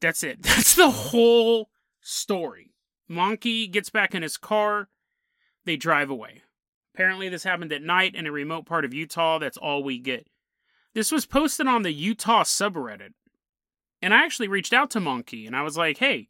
That's 0.00 0.22
it. 0.22 0.42
That's 0.42 0.74
the 0.74 0.90
whole 0.90 1.68
story. 2.02 2.74
Monkey 3.08 3.66
gets 3.66 3.90
back 3.90 4.14
in 4.14 4.22
his 4.22 4.36
car. 4.36 4.88
They 5.64 5.76
drive 5.76 6.10
away. 6.10 6.42
Apparently, 6.94 7.28
this 7.28 7.44
happened 7.44 7.72
at 7.72 7.82
night 7.82 8.14
in 8.14 8.26
a 8.26 8.32
remote 8.32 8.66
part 8.66 8.84
of 8.84 8.92
Utah. 8.92 9.38
That's 9.38 9.56
all 9.56 9.82
we 9.82 9.98
get. 9.98 10.26
This 10.94 11.10
was 11.10 11.24
posted 11.24 11.66
on 11.66 11.82
the 11.82 11.92
Utah 11.92 12.42
subreddit. 12.42 13.14
And 14.02 14.12
I 14.12 14.24
actually 14.24 14.48
reached 14.48 14.72
out 14.72 14.90
to 14.90 15.00
Monkey 15.00 15.46
and 15.46 15.56
I 15.56 15.62
was 15.62 15.76
like, 15.76 15.98
hey, 15.98 16.28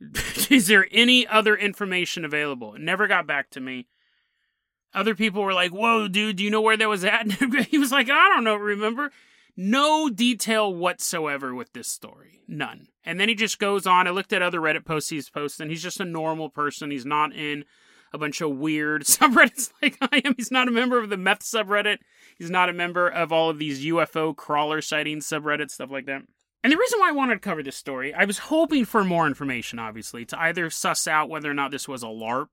is 0.50 0.68
there 0.68 0.86
any 0.92 1.26
other 1.26 1.56
information 1.56 2.24
available? 2.24 2.74
It 2.74 2.80
never 2.80 3.06
got 3.06 3.26
back 3.26 3.50
to 3.50 3.60
me. 3.60 3.88
Other 4.94 5.14
people 5.14 5.42
were 5.42 5.52
like, 5.52 5.70
"Whoa, 5.70 6.08
dude, 6.08 6.36
do 6.36 6.44
you 6.44 6.50
know 6.50 6.62
where 6.62 6.76
that 6.76 6.88
was 6.88 7.04
at?" 7.04 7.30
he 7.68 7.78
was 7.78 7.92
like, 7.92 8.08
"I 8.08 8.28
don't 8.28 8.44
know, 8.44 8.56
remember?" 8.56 9.10
No 9.60 10.08
detail 10.08 10.72
whatsoever 10.72 11.52
with 11.52 11.72
this 11.72 11.88
story. 11.88 12.42
None. 12.46 12.86
And 13.04 13.18
then 13.18 13.28
he 13.28 13.34
just 13.34 13.58
goes 13.58 13.88
on. 13.88 14.06
I 14.06 14.10
looked 14.10 14.32
at 14.32 14.40
other 14.40 14.60
Reddit 14.60 14.84
posts 14.84 15.10
he's 15.10 15.28
posting. 15.28 15.68
He's 15.68 15.82
just 15.82 15.98
a 15.98 16.04
normal 16.04 16.48
person. 16.48 16.92
He's 16.92 17.04
not 17.04 17.34
in 17.34 17.64
a 18.12 18.18
bunch 18.18 18.40
of 18.40 18.56
weird 18.56 19.02
subreddits 19.04 19.72
like 19.82 19.98
I 20.00 20.22
am. 20.24 20.36
He's 20.36 20.52
not 20.52 20.68
a 20.68 20.70
member 20.70 20.96
of 20.96 21.10
the 21.10 21.16
meth 21.16 21.40
subreddit. 21.40 21.98
He's 22.36 22.50
not 22.50 22.68
a 22.68 22.72
member 22.72 23.08
of 23.08 23.32
all 23.32 23.50
of 23.50 23.58
these 23.58 23.84
UFO 23.84 24.36
crawler 24.36 24.80
sightings 24.80 25.26
subreddits, 25.26 25.72
stuff 25.72 25.90
like 25.90 26.06
that. 26.06 26.22
And 26.62 26.72
the 26.72 26.76
reason 26.76 27.00
why 27.00 27.08
I 27.08 27.12
wanted 27.12 27.34
to 27.34 27.40
cover 27.40 27.64
this 27.64 27.76
story, 27.76 28.14
I 28.14 28.26
was 28.26 28.38
hoping 28.38 28.84
for 28.84 29.02
more 29.02 29.26
information, 29.26 29.80
obviously, 29.80 30.24
to 30.26 30.40
either 30.40 30.70
suss 30.70 31.08
out 31.08 31.28
whether 31.28 31.50
or 31.50 31.54
not 31.54 31.72
this 31.72 31.88
was 31.88 32.04
a 32.04 32.06
LARP. 32.06 32.48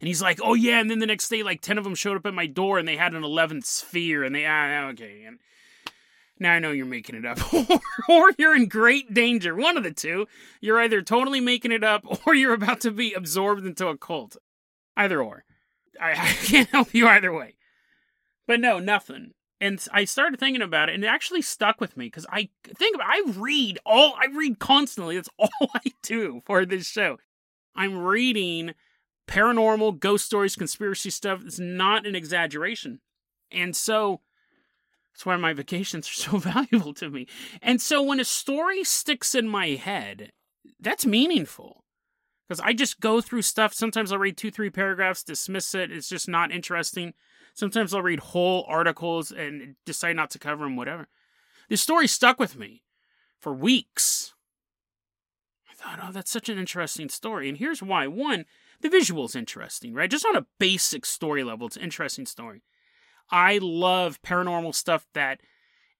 And 0.00 0.06
he's 0.06 0.22
like, 0.22 0.38
oh 0.40 0.54
yeah, 0.54 0.78
and 0.78 0.88
then 0.88 1.00
the 1.00 1.06
next 1.06 1.30
day, 1.30 1.42
like 1.42 1.62
10 1.62 1.78
of 1.78 1.82
them 1.84 1.96
showed 1.96 2.16
up 2.16 2.26
at 2.26 2.34
my 2.34 2.46
door 2.46 2.78
and 2.78 2.86
they 2.86 2.96
had 2.96 3.14
an 3.14 3.22
11th 3.22 3.64
sphere, 3.64 4.22
and 4.22 4.32
they, 4.32 4.46
ah, 4.46 4.86
okay. 4.90 5.24
And 5.26 5.40
now 6.40 6.52
I 6.52 6.58
know 6.58 6.70
you're 6.70 6.86
making 6.86 7.16
it 7.16 7.24
up, 7.26 7.38
or 8.08 8.32
you're 8.38 8.54
in 8.54 8.68
great 8.68 9.12
danger. 9.12 9.54
One 9.54 9.76
of 9.76 9.82
the 9.82 9.92
two. 9.92 10.26
You're 10.60 10.80
either 10.80 11.02
totally 11.02 11.40
making 11.40 11.72
it 11.72 11.84
up, 11.84 12.26
or 12.26 12.34
you're 12.34 12.54
about 12.54 12.80
to 12.82 12.90
be 12.90 13.12
absorbed 13.12 13.66
into 13.66 13.88
a 13.88 13.96
cult. 13.96 14.36
Either 14.96 15.22
or. 15.22 15.44
I, 16.00 16.12
I 16.12 16.32
can't 16.44 16.68
help 16.68 16.94
you 16.94 17.08
either 17.08 17.32
way. 17.32 17.56
But 18.46 18.60
no, 18.60 18.78
nothing. 18.78 19.32
And 19.60 19.84
I 19.92 20.04
started 20.04 20.38
thinking 20.38 20.62
about 20.62 20.88
it, 20.88 20.94
and 20.94 21.04
it 21.04 21.08
actually 21.08 21.42
stuck 21.42 21.80
with 21.80 21.96
me 21.96 22.06
because 22.06 22.26
I 22.30 22.48
think 22.64 22.94
about, 22.94 23.08
I 23.08 23.22
read 23.36 23.78
all 23.84 24.14
I 24.16 24.26
read 24.26 24.60
constantly. 24.60 25.16
That's 25.16 25.28
all 25.38 25.70
I 25.74 25.92
do 26.02 26.42
for 26.46 26.64
this 26.64 26.86
show. 26.86 27.18
I'm 27.74 27.98
reading 27.98 28.74
paranormal, 29.26 29.98
ghost 29.98 30.26
stories, 30.26 30.56
conspiracy 30.56 31.10
stuff. 31.10 31.42
It's 31.44 31.58
not 31.58 32.06
an 32.06 32.14
exaggeration, 32.14 33.00
and 33.50 33.74
so 33.74 34.20
that's 35.18 35.26
why 35.26 35.36
my 35.36 35.52
vacations 35.52 36.08
are 36.08 36.12
so 36.12 36.36
valuable 36.38 36.94
to 36.94 37.10
me. 37.10 37.26
And 37.60 37.82
so 37.82 38.00
when 38.00 38.20
a 38.20 38.24
story 38.24 38.84
sticks 38.84 39.34
in 39.34 39.48
my 39.48 39.70
head, 39.70 40.30
that's 40.78 41.04
meaningful 41.04 41.82
because 42.46 42.60
I 42.60 42.72
just 42.72 43.00
go 43.00 43.20
through 43.20 43.42
stuff. 43.42 43.74
Sometimes 43.74 44.12
I'll 44.12 44.20
read 44.20 44.36
two, 44.36 44.52
three 44.52 44.70
paragraphs, 44.70 45.24
dismiss 45.24 45.74
it. 45.74 45.90
It's 45.90 46.08
just 46.08 46.28
not 46.28 46.52
interesting. 46.52 47.14
Sometimes 47.52 47.92
I'll 47.92 48.02
read 48.02 48.20
whole 48.20 48.64
articles 48.68 49.32
and 49.32 49.74
decide 49.84 50.14
not 50.14 50.30
to 50.30 50.38
cover 50.38 50.62
them, 50.62 50.76
whatever. 50.76 51.08
This 51.68 51.82
story 51.82 52.06
stuck 52.06 52.38
with 52.38 52.56
me 52.56 52.84
for 53.40 53.52
weeks. 53.52 54.34
I 55.68 55.74
thought, 55.74 55.98
oh, 56.00 56.12
that's 56.12 56.30
such 56.30 56.48
an 56.48 56.58
interesting 56.58 57.08
story. 57.08 57.48
And 57.48 57.58
here's 57.58 57.82
why. 57.82 58.06
One, 58.06 58.44
the 58.82 58.88
visual's 58.88 59.34
interesting, 59.34 59.94
right? 59.94 60.08
Just 60.08 60.26
on 60.26 60.36
a 60.36 60.46
basic 60.60 61.04
story 61.04 61.42
level, 61.42 61.66
it's 61.66 61.76
an 61.76 61.82
interesting 61.82 62.24
story. 62.24 62.62
I 63.30 63.58
love 63.60 64.22
paranormal 64.22 64.74
stuff 64.74 65.06
that 65.14 65.40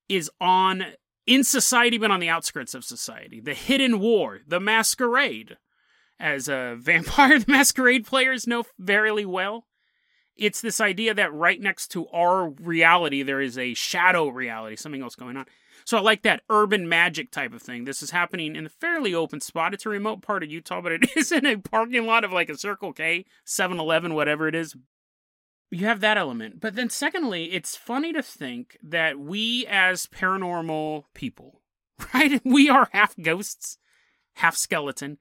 is 0.08 0.30
on 0.40 0.85
in 1.26 1.44
society 1.44 1.99
but 1.99 2.11
on 2.11 2.20
the 2.20 2.28
outskirts 2.28 2.75
of 2.75 2.85
society. 2.85 3.40
The 3.40 3.54
Hidden 3.54 4.00
War, 4.00 4.40
The 4.47 4.61
Masquerade, 4.61 5.56
as 6.18 6.49
a 6.49 6.76
Vampire 6.78 7.38
the 7.38 7.50
Masquerade 7.50 8.06
players 8.06 8.47
know 8.47 8.64
very 8.78 9.25
well. 9.25 9.66
It's 10.37 10.61
this 10.61 10.80
idea 10.80 11.14
that 11.14 11.35
right 11.35 11.61
next 11.61 11.88
to 11.88 12.06
our 12.08 12.49
reality 12.49 13.23
there 13.23 13.40
is 13.40 13.58
a 13.58 13.75
shadow 13.75 14.28
reality, 14.28 14.76
something 14.76 15.02
else 15.02 15.16
going 15.16 15.37
on. 15.37 15.47
So 15.85 15.97
I 15.97 16.00
like 16.00 16.23
that 16.23 16.42
urban 16.50 16.88
magic 16.88 17.30
type 17.30 17.54
of 17.54 17.62
thing. 17.62 17.85
This 17.85 18.02
is 18.02 18.11
happening 18.11 18.54
in 18.56 18.66
a 18.66 18.68
fairly 18.68 19.14
open 19.14 19.40
spot. 19.40 19.73
It's 19.73 19.87
a 19.87 19.88
remote 19.88 20.20
part 20.20 20.42
of 20.42 20.50
Utah, 20.50 20.82
but 20.82 20.92
it 20.92 21.11
is 21.16 21.32
in 21.32 21.47
a 21.47 21.56
parking 21.56 22.06
lot 22.06 22.25
of 22.25 22.32
like 22.32 22.50
a 22.50 22.58
Circle 22.58 22.92
K, 22.92 23.25
7 23.44 23.78
Eleven, 23.78 24.14
whatever 24.14 24.49
it 24.49 24.54
is. 24.54 24.76
You 25.70 25.87
have 25.87 26.00
that 26.00 26.16
element. 26.16 26.60
But 26.60 26.75
then, 26.75 26.88
secondly, 26.88 27.52
it's 27.52 27.76
funny 27.76 28.12
to 28.12 28.22
think 28.22 28.78
that 28.82 29.18
we, 29.18 29.66
as 29.66 30.06
paranormal 30.06 31.04
people, 31.14 31.60
right? 32.14 32.40
We 32.44 32.68
are 32.68 32.88
half 32.92 33.14
ghosts, 33.20 33.78
half 34.34 34.56
skeleton, 34.56 35.18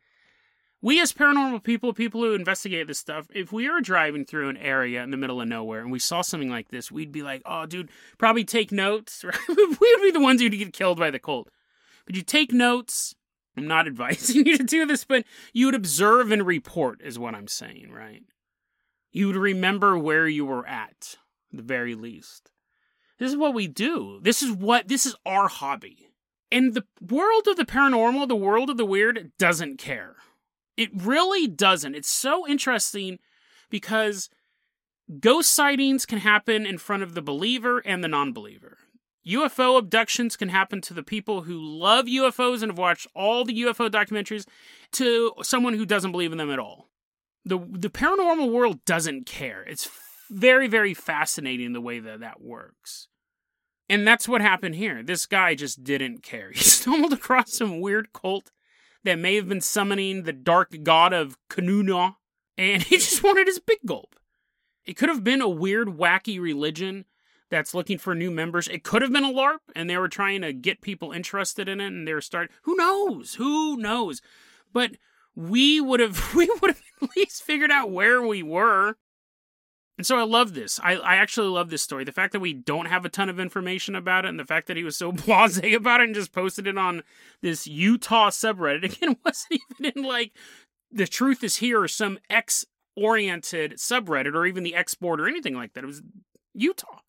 we 0.82 1.02
as 1.02 1.12
paranormal 1.12 1.64
people, 1.64 1.92
people 1.92 2.22
who 2.22 2.34
investigate 2.34 2.88
this 2.88 3.00
stuff, 3.00 3.28
if 3.34 3.52
we 3.52 3.70
were 3.70 3.82
driving 3.82 4.26
through 4.26 4.50
an 4.50 4.58
area 4.58 5.02
in 5.02 5.10
the 5.10 5.18
middle 5.18 5.42
of 5.42 5.48
nowhere 5.48 5.82
and 5.82 5.92
we 5.92 6.00
saw 6.00 6.22
something 6.22 6.50
like 6.50 6.70
this, 6.70 6.92
we'd 6.92 7.12
be 7.12 7.24
like, 7.24 7.42
"Oh, 7.46 7.66
dude, 7.66 7.90
probably 8.18 8.44
take 8.44 8.72
notes." 8.72 9.24
Right? 9.28 9.40
we 9.50 9.56
would 9.56 10.02
be 10.02 10.12
the 10.12 10.22
ones 10.22 10.40
who'd 10.40 10.52
get 10.52 10.74
killed 10.74 11.00
by 11.00 11.10
the 11.12 11.20
cold. 11.20 11.50
But 12.06 12.16
you 12.16 12.22
take 12.22 12.54
notes. 12.54 13.16
I'm 13.58 13.68
not 13.68 13.88
advising 13.88 14.46
you 14.46 14.58
to 14.58 14.64
do 14.64 14.86
this, 14.86 15.04
but 15.04 15.26
you 15.52 15.66
would 15.66 15.76
observe 15.76 16.32
and 16.32 16.46
report, 16.46 17.02
is 17.04 17.18
what 17.18 17.34
I'm 17.34 17.48
saying, 17.48 17.92
right? 17.92 18.22
You 19.18 19.26
would 19.26 19.36
remember 19.36 19.98
where 19.98 20.28
you 20.28 20.46
were 20.46 20.68
at, 20.68 21.18
at 21.52 21.58
the 21.58 21.64
very 21.64 21.96
least. 21.96 22.52
This 23.18 23.32
is 23.32 23.36
what 23.36 23.56
we 23.56 23.68
do. 23.68 24.20
This 24.22 24.44
is 24.44 24.52
what 24.52 24.88
this 24.88 25.08
is 25.08 25.16
our 25.26 25.48
hobby. 25.48 26.12
And 26.52 26.76
the 26.76 26.86
world 27.02 27.48
of 27.48 27.56
the 27.56 27.66
paranormal, 27.66 28.28
the 28.28 28.36
world 28.36 28.70
of 28.70 28.78
the 28.78 28.86
weird, 28.86 29.32
doesn't 29.40 29.80
care. 29.80 30.18
It 30.78 30.92
really 30.94 31.48
doesn't. 31.48 31.96
It's 31.96 32.12
so 32.12 32.48
interesting 32.48 33.18
because 33.72 34.30
ghost 35.20 35.52
sightings 35.52 36.06
can 36.06 36.20
happen 36.20 36.68
in 36.68 36.78
front 36.78 37.02
of 37.02 37.16
the 37.16 37.22
believer 37.24 37.80
and 37.80 38.04
the 38.04 38.08
non 38.08 38.34
believer. 38.34 38.78
UFO 39.28 39.80
abductions 39.80 40.38
can 40.38 40.50
happen 40.50 40.80
to 40.82 40.94
the 40.94 41.02
people 41.02 41.42
who 41.42 41.60
love 41.60 42.06
UFOs 42.06 42.62
and 42.62 42.72
have 42.72 42.78
watched 42.78 43.08
all 43.16 43.46
the 43.46 43.64
UFO 43.64 43.90
documentaries 43.90 44.46
to 44.92 45.34
someone 45.42 45.74
who 45.74 45.88
doesn't 45.88 46.12
believe 46.12 46.32
in 46.32 46.38
them 46.38 46.52
at 46.52 46.60
all. 46.60 46.88
The, 47.48 47.60
the 47.72 47.90
paranormal 47.90 48.52
world 48.52 48.84
doesn't 48.86 49.26
care. 49.26 49.64
It's 49.64 49.90
very, 50.30 50.68
very 50.68 50.94
fascinating 50.94 51.74
the 51.74 51.82
way 51.82 52.00
that 52.00 52.20
that 52.20 52.42
works. 52.42 53.08
And 53.90 54.06
that's 54.06 54.28
what 54.28 54.42
happened 54.42 54.76
here. 54.76 55.02
This 55.02 55.26
guy 55.26 55.56
just 55.56 55.84
didn't 55.84 56.24
care. 56.24 56.52
He 56.56 56.60
stumbled 56.60 57.14
across 57.14 57.54
some 57.54 57.80
weird 57.80 58.12
cult 58.14 58.52
that 59.04 59.20
may 59.20 59.36
have 59.36 59.48
been 59.48 59.62
summoning 59.62 60.24
the 60.24 60.34
dark 60.34 60.76
god 60.84 61.14
of 61.14 61.38
Kanuna, 61.50 62.16
and 62.58 62.84
he 62.84 62.98
just 62.98 63.24
wanted 63.24 63.48
his 63.48 63.60
big 63.60 63.80
gulp. 63.86 64.16
It 64.86 64.98
could 64.98 65.10
have 65.10 65.24
been 65.24 65.42
a 65.42 65.50
weird, 65.50 65.90
wacky 65.90 66.40
religion 66.40 67.06
that's 67.50 67.74
looking 67.74 67.98
for 67.98 68.16
new 68.16 68.32
members. 68.32 68.68
It 68.68 68.84
could 68.84 69.02
have 69.02 69.12
been 69.12 69.24
a 69.24 69.32
LARP, 69.32 69.60
and 69.76 69.90
they 69.90 69.98
were 69.98 70.10
trying 70.10 70.42
to 70.42 70.54
get 70.54 70.82
people 70.82 71.12
interested 71.12 71.70
in 71.70 71.80
it, 71.80 71.88
and 71.88 72.08
they 72.08 72.14
were 72.14 72.22
starting. 72.22 72.54
Who 72.64 72.76
knows? 72.76 73.36
Who 73.36 73.78
knows? 73.78 74.22
But 74.74 74.92
we 75.38 75.80
would 75.80 76.00
have 76.00 76.34
we 76.36 76.50
would 76.62 76.72
have 76.72 76.82
at 77.02 77.10
least 77.16 77.44
figured 77.44 77.72
out 77.72 77.92
where 77.92 78.22
we 78.22 78.42
were 78.42 78.98
and 79.98 80.06
so 80.06 80.18
I 80.18 80.24
love 80.24 80.54
this. 80.54 80.80
I, 80.84 80.94
I 80.98 81.16
actually 81.16 81.48
love 81.48 81.72
this 81.72 81.82
story. 81.82 82.04
The 82.04 82.12
fact 82.12 82.34
that 82.34 82.40
we 82.40 82.54
don't 82.54 82.86
have 82.86 83.04
a 83.04 83.10
ton 83.10 83.30
of 83.30 83.40
information 83.40 83.96
about 83.96 84.26
it 84.26 84.30
and 84.30 84.40
the 84.40 84.46
fact 84.46 84.68
that 84.68 84.78
he 84.78 84.84
was 84.84 84.96
so 84.96 85.12
blase 85.26 85.58
about 85.58 86.02
it 86.02 86.06
and 86.06 86.16
just 86.16 86.32
posted 86.32 86.68
it 86.68 86.78
on 86.78 87.02
this 87.42 87.66
Utah 87.66 88.30
subreddit. 88.30 88.84
Again, 88.98 89.18
wasn't 89.26 89.60
even 89.80 89.94
in 89.96 90.04
like 90.04 90.34
the 90.92 91.08
truth 91.08 91.44
is 91.44 91.58
here 91.58 91.82
or 91.82 91.88
some 91.88 92.20
X 92.30 92.66
oriented 92.96 93.74
subreddit 93.78 94.36
or 94.36 94.46
even 94.46 94.64
the 94.64 94.76
X 94.76 94.94
board 94.94 95.20
or 95.20 95.28
anything 95.28 95.56
like 95.56 95.74
that. 95.74 95.84
It 95.84 95.88
was 95.88 96.04
Utah. 96.54 97.00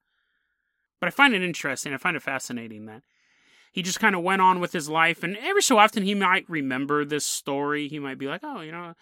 But 0.98 1.08
I 1.08 1.10
find 1.10 1.34
it 1.34 1.42
interesting. 1.42 1.92
I 1.92 1.98
find 1.98 2.16
it 2.16 2.22
fascinating 2.22 2.86
that 2.86 3.02
he 3.72 3.82
just 3.82 4.00
kind 4.00 4.14
of 4.14 4.22
went 4.22 4.42
on 4.42 4.60
with 4.60 4.72
his 4.72 4.88
life. 4.88 5.22
And 5.22 5.36
every 5.36 5.62
so 5.62 5.78
often 5.78 6.02
he 6.02 6.14
might 6.14 6.48
remember 6.48 7.04
this 7.04 7.24
story. 7.24 7.88
He 7.88 7.98
might 7.98 8.18
be 8.18 8.26
like, 8.26 8.40
oh, 8.42 8.60
you 8.60 8.72
know, 8.72 8.94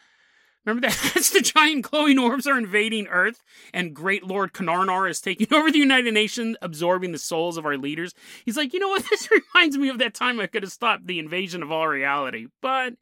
Remember 0.67 0.89
that? 0.89 1.11
That's 1.15 1.31
the 1.31 1.41
giant 1.41 1.89
glowing 1.89 2.19
orbs 2.19 2.47
are 2.47 2.59
invading 2.59 3.07
Earth, 3.07 3.43
and 3.73 3.95
Great 3.95 4.25
Lord 4.25 4.53
Karnar 4.53 5.07
is 5.09 5.21
taking 5.21 5.47
over 5.53 5.71
the 5.71 5.79
United 5.79 6.13
Nations, 6.13 6.57
absorbing 6.61 7.13
the 7.13 7.19
souls 7.19 7.57
of 7.57 7.65
our 7.65 7.79
leaders. 7.79 8.15
He's 8.45 8.57
like, 8.57 8.75
you 8.75 8.81
know 8.81 8.89
what? 8.89 9.07
This 9.17 9.31
reminds 9.31 9.79
me 9.79 9.89
of 9.89 9.99
that 9.99 10.15
time 10.15 10.41
I 10.41 10.49
could 10.49 10.65
have 10.65 10.73
stopped 10.73 11.07
the 11.07 11.21
invasion 11.21 11.63
of 11.63 11.71
all 11.71 11.87
reality. 11.87 12.49
But 12.61 12.95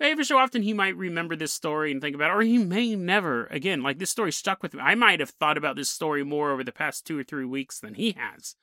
every 0.00 0.24
so 0.24 0.36
often 0.36 0.62
he 0.62 0.74
might 0.74 0.96
remember 0.96 1.36
this 1.36 1.52
story 1.52 1.92
and 1.92 2.00
think 2.00 2.16
about 2.16 2.30
it, 2.30 2.34
or 2.34 2.42
he 2.42 2.58
may 2.58 2.96
never. 2.96 3.46
Again, 3.46 3.82
like 3.82 3.98
this 3.98 4.10
story 4.10 4.32
stuck 4.32 4.62
with 4.62 4.74
me. 4.74 4.80
I 4.80 4.96
might 4.96 5.20
have 5.20 5.30
thought 5.30 5.56
about 5.56 5.76
this 5.76 5.88
story 5.88 6.24
more 6.24 6.50
over 6.50 6.64
the 6.64 6.72
past 6.72 7.06
two 7.06 7.18
or 7.18 7.22
three 7.22 7.44
weeks 7.44 7.78
than 7.78 7.94
he 7.94 8.16
has 8.18 8.56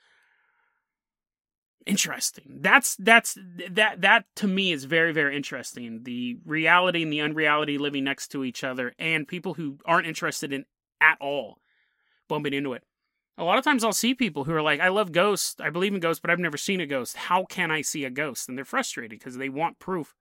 interesting. 1.86 2.60
That's 2.62 2.96
that's 2.98 3.38
that 3.70 4.02
that 4.02 4.26
to 4.38 4.48
me 4.48 4.72
is 4.72 4.86
very 4.86 5.14
very 5.14 5.36
interesting. 5.36 6.04
The 6.04 6.38
reality 6.46 7.04
and 7.04 7.12
the 7.12 7.22
unreality 7.22 7.78
living 7.78 8.04
next 8.04 8.30
to 8.30 8.44
each 8.44 8.64
other 8.64 8.94
and 9.00 9.28
people 9.28 9.56
who 9.56 9.78
aren't 9.86 10.08
interested 10.08 10.54
in 10.54 10.66
at 11.00 11.18
all 11.20 11.58
bumping 12.28 12.54
into 12.54 12.74
it. 12.74 12.84
A 13.38 13.44
lot 13.44 13.58
of 13.58 13.64
times 13.64 13.84
i'll 13.84 13.94
see 13.94 14.14
people 14.14 14.44
who 14.44 14.54
are 14.54 14.62
like 14.62 14.80
i 14.80 14.90
love 14.90 15.12
ghosts. 15.12 15.56
I 15.60 15.70
believe 15.70 15.94
in 15.94 16.00
ghosts 16.00 16.20
but 16.20 16.30
i've 16.30 16.40
never 16.40 16.58
seen 16.58 16.82
a 16.82 16.86
ghost. 16.86 17.18
How 17.18 17.46
can 17.46 17.72
i 17.72 17.82
see 17.82 18.06
a 18.06 18.10
ghost? 18.10 18.48
And 18.48 18.58
they're 18.58 18.66
frustrated 18.66 19.20
because 19.20 19.38
they 19.38 19.50
want 19.50 19.80
proof. 19.80 20.14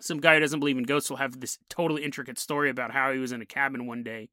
Some 0.00 0.20
guy 0.20 0.34
who 0.34 0.40
doesn't 0.40 0.60
believe 0.60 0.76
in 0.76 0.84
ghosts 0.84 1.08
will 1.08 1.18
have 1.18 1.40
this 1.40 1.58
totally 1.68 2.04
intricate 2.04 2.38
story 2.38 2.68
about 2.68 2.90
how 2.90 3.12
he 3.12 3.18
was 3.18 3.32
in 3.32 3.40
a 3.40 3.46
cabin 3.46 3.86
one 3.86 4.02
day 4.02 4.30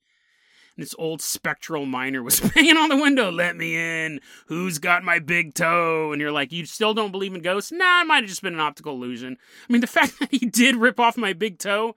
this 0.77 0.95
old 0.97 1.21
spectral 1.21 1.85
miner 1.85 2.23
was 2.23 2.39
banging 2.55 2.77
on 2.77 2.89
the 2.89 2.97
window, 2.97 3.31
let 3.31 3.55
me 3.55 3.75
in. 3.75 4.19
Who's 4.47 4.79
got 4.79 5.03
my 5.03 5.19
big 5.19 5.53
toe? 5.53 6.11
And 6.11 6.21
you're 6.21 6.31
like, 6.31 6.51
you 6.51 6.65
still 6.65 6.93
don't 6.93 7.11
believe 7.11 7.33
in 7.33 7.41
ghosts? 7.41 7.71
Nah, 7.71 8.01
it 8.01 8.07
might 8.07 8.23
have 8.23 8.29
just 8.29 8.41
been 8.41 8.53
an 8.53 8.59
optical 8.59 8.93
illusion. 8.93 9.37
I 9.67 9.71
mean, 9.71 9.81
the 9.81 9.87
fact 9.87 10.19
that 10.19 10.31
he 10.31 10.45
did 10.45 10.75
rip 10.75 10.99
off 10.99 11.17
my 11.17 11.33
big 11.33 11.59
toe, 11.59 11.95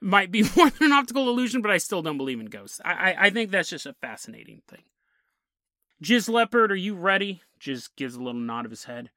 might 0.00 0.30
be 0.30 0.42
more 0.56 0.70
than 0.70 0.86
an 0.86 0.92
optical 0.92 1.28
illusion, 1.28 1.62
but 1.62 1.70
I 1.70 1.78
still 1.78 2.02
don't 2.02 2.18
believe 2.18 2.40
in 2.40 2.46
ghosts. 2.46 2.80
I, 2.84 2.92
I, 2.92 3.26
I 3.26 3.30
think 3.30 3.50
that's 3.50 3.70
just 3.70 3.86
a 3.86 3.94
fascinating 3.94 4.62
thing. 4.68 4.82
Jizz 6.02 6.28
Leopard, 6.28 6.70
are 6.70 6.76
you 6.76 6.94
ready? 6.94 7.42
Jizz 7.60 7.90
gives 7.96 8.14
a 8.14 8.22
little 8.22 8.40
nod 8.40 8.64
of 8.66 8.70
his 8.70 8.84
head. 8.84 9.10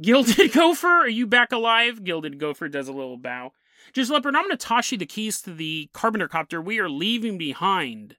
Gilded 0.00 0.52
Gopher, 0.52 0.86
are 0.86 1.08
you 1.08 1.26
back 1.26 1.50
alive? 1.50 2.04
Gilded 2.04 2.38
Gopher 2.38 2.68
does 2.68 2.86
a 2.86 2.92
little 2.92 3.16
bow. 3.16 3.52
Jizz 3.94 4.10
Leopard, 4.10 4.36
I'm 4.36 4.44
going 4.44 4.56
to 4.56 4.56
toss 4.56 4.92
you 4.92 4.98
the 4.98 5.06
keys 5.06 5.40
to 5.42 5.54
the 5.54 5.88
Carpenter 5.92 6.28
Copter. 6.28 6.60
We 6.60 6.78
are 6.78 6.88
leaving 6.88 7.38
behind 7.38 8.16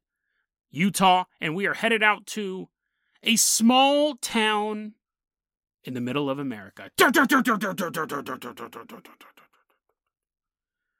Utah, 0.71 1.25
and 1.39 1.55
we 1.55 1.65
are 1.67 1.75
headed 1.75 2.03
out 2.03 2.25
to 2.27 2.69
a 3.23 3.35
small 3.35 4.15
town 4.15 4.93
in 5.83 5.93
the 5.93 6.01
middle 6.01 6.29
of 6.29 6.39
America. 6.39 6.89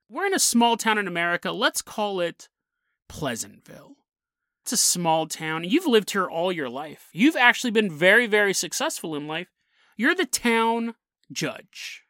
We're 0.10 0.26
in 0.26 0.34
a 0.34 0.40
small 0.40 0.78
town 0.78 0.98
in 0.98 1.08
America. 1.08 1.52
Let's 1.52 1.82
call 1.82 2.20
it 2.20 2.50
Pleasantville. 3.08 3.96
It's 4.64 4.74
a 4.74 4.78
small 4.78 5.28
town. 5.28 5.64
And 5.64 5.72
you've 5.72 5.88
lived 5.88 6.12
here 6.12 6.28
all 6.28 6.52
your 6.52 6.70
life. 6.70 7.10
You've 7.14 7.36
actually 7.36 7.72
been 7.72 7.92
very, 7.92 8.28
very 8.28 8.54
successful 8.54 9.16
in 9.16 9.28
life. 9.28 9.48
You're 9.98 10.16
the 10.16 10.26
town 10.26 10.96
judge. 11.32 12.04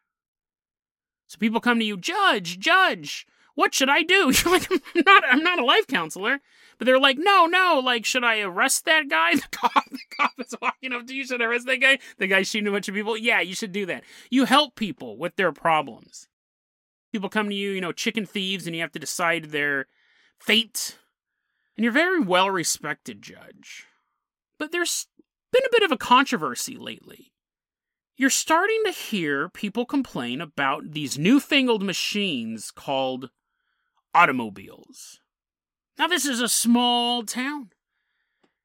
So 1.30 1.38
people 1.38 1.60
come 1.60 1.78
to 1.78 1.84
you, 1.84 1.96
judge, 1.96 2.58
judge, 2.58 3.24
what 3.54 3.72
should 3.72 3.88
I 3.88 4.02
do? 4.02 4.32
You're 4.44 4.52
like, 4.52 4.68
I'm 4.68 5.04
not, 5.06 5.22
I'm 5.30 5.44
not 5.44 5.60
a 5.60 5.64
life 5.64 5.86
counselor. 5.86 6.40
But 6.76 6.86
they're 6.86 6.98
like, 6.98 7.18
no, 7.18 7.46
no, 7.46 7.80
like, 7.84 8.04
should 8.04 8.24
I 8.24 8.40
arrest 8.40 8.84
that 8.86 9.08
guy? 9.08 9.34
The 9.34 9.46
cop, 9.52 9.84
the 9.90 9.98
cop 10.10 10.32
is 10.38 10.56
walking 10.60 10.92
up 10.92 11.06
to 11.06 11.14
you. 11.14 11.24
Should 11.24 11.40
I 11.40 11.44
arrest 11.44 11.66
that 11.66 11.76
guy? 11.76 12.00
The 12.18 12.26
guy 12.26 12.42
shooting 12.42 12.66
a 12.66 12.72
bunch 12.72 12.88
of 12.88 12.96
people? 12.96 13.16
Yeah, 13.16 13.40
you 13.42 13.54
should 13.54 13.70
do 13.70 13.86
that. 13.86 14.02
You 14.28 14.44
help 14.44 14.74
people 14.74 15.16
with 15.16 15.36
their 15.36 15.52
problems. 15.52 16.26
People 17.12 17.28
come 17.28 17.48
to 17.48 17.54
you, 17.54 17.70
you 17.70 17.80
know, 17.80 17.92
chicken 17.92 18.26
thieves, 18.26 18.66
and 18.66 18.74
you 18.74 18.82
have 18.82 18.92
to 18.92 18.98
decide 18.98 19.46
their 19.46 19.86
fate. 20.40 20.98
And 21.76 21.84
you're 21.84 21.92
very 21.92 22.20
well 22.20 22.50
respected, 22.50 23.22
Judge. 23.22 23.86
But 24.58 24.72
there's 24.72 25.06
been 25.52 25.62
a 25.64 25.72
bit 25.72 25.84
of 25.84 25.92
a 25.92 25.96
controversy 25.96 26.76
lately. 26.76 27.30
You're 28.20 28.28
starting 28.28 28.82
to 28.84 28.90
hear 28.90 29.48
people 29.48 29.86
complain 29.86 30.42
about 30.42 30.90
these 30.90 31.18
newfangled 31.18 31.82
machines 31.82 32.70
called 32.70 33.30
automobiles. 34.14 35.20
Now, 35.98 36.06
this 36.06 36.26
is 36.26 36.38
a 36.38 36.46
small 36.46 37.22
town. 37.22 37.70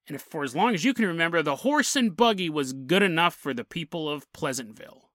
And 0.09 0.21
for 0.21 0.43
as 0.43 0.57
long 0.57 0.73
as 0.73 0.83
you 0.83 0.93
can 0.93 1.05
remember, 1.05 1.41
the 1.41 1.55
horse 1.55 1.95
and 1.95 2.17
buggy 2.17 2.49
was 2.49 2.73
good 2.73 3.01
enough 3.01 3.33
for 3.33 3.53
the 3.53 3.63
people 3.63 4.09
of 4.09 4.29
Pleasantville. 4.33 5.09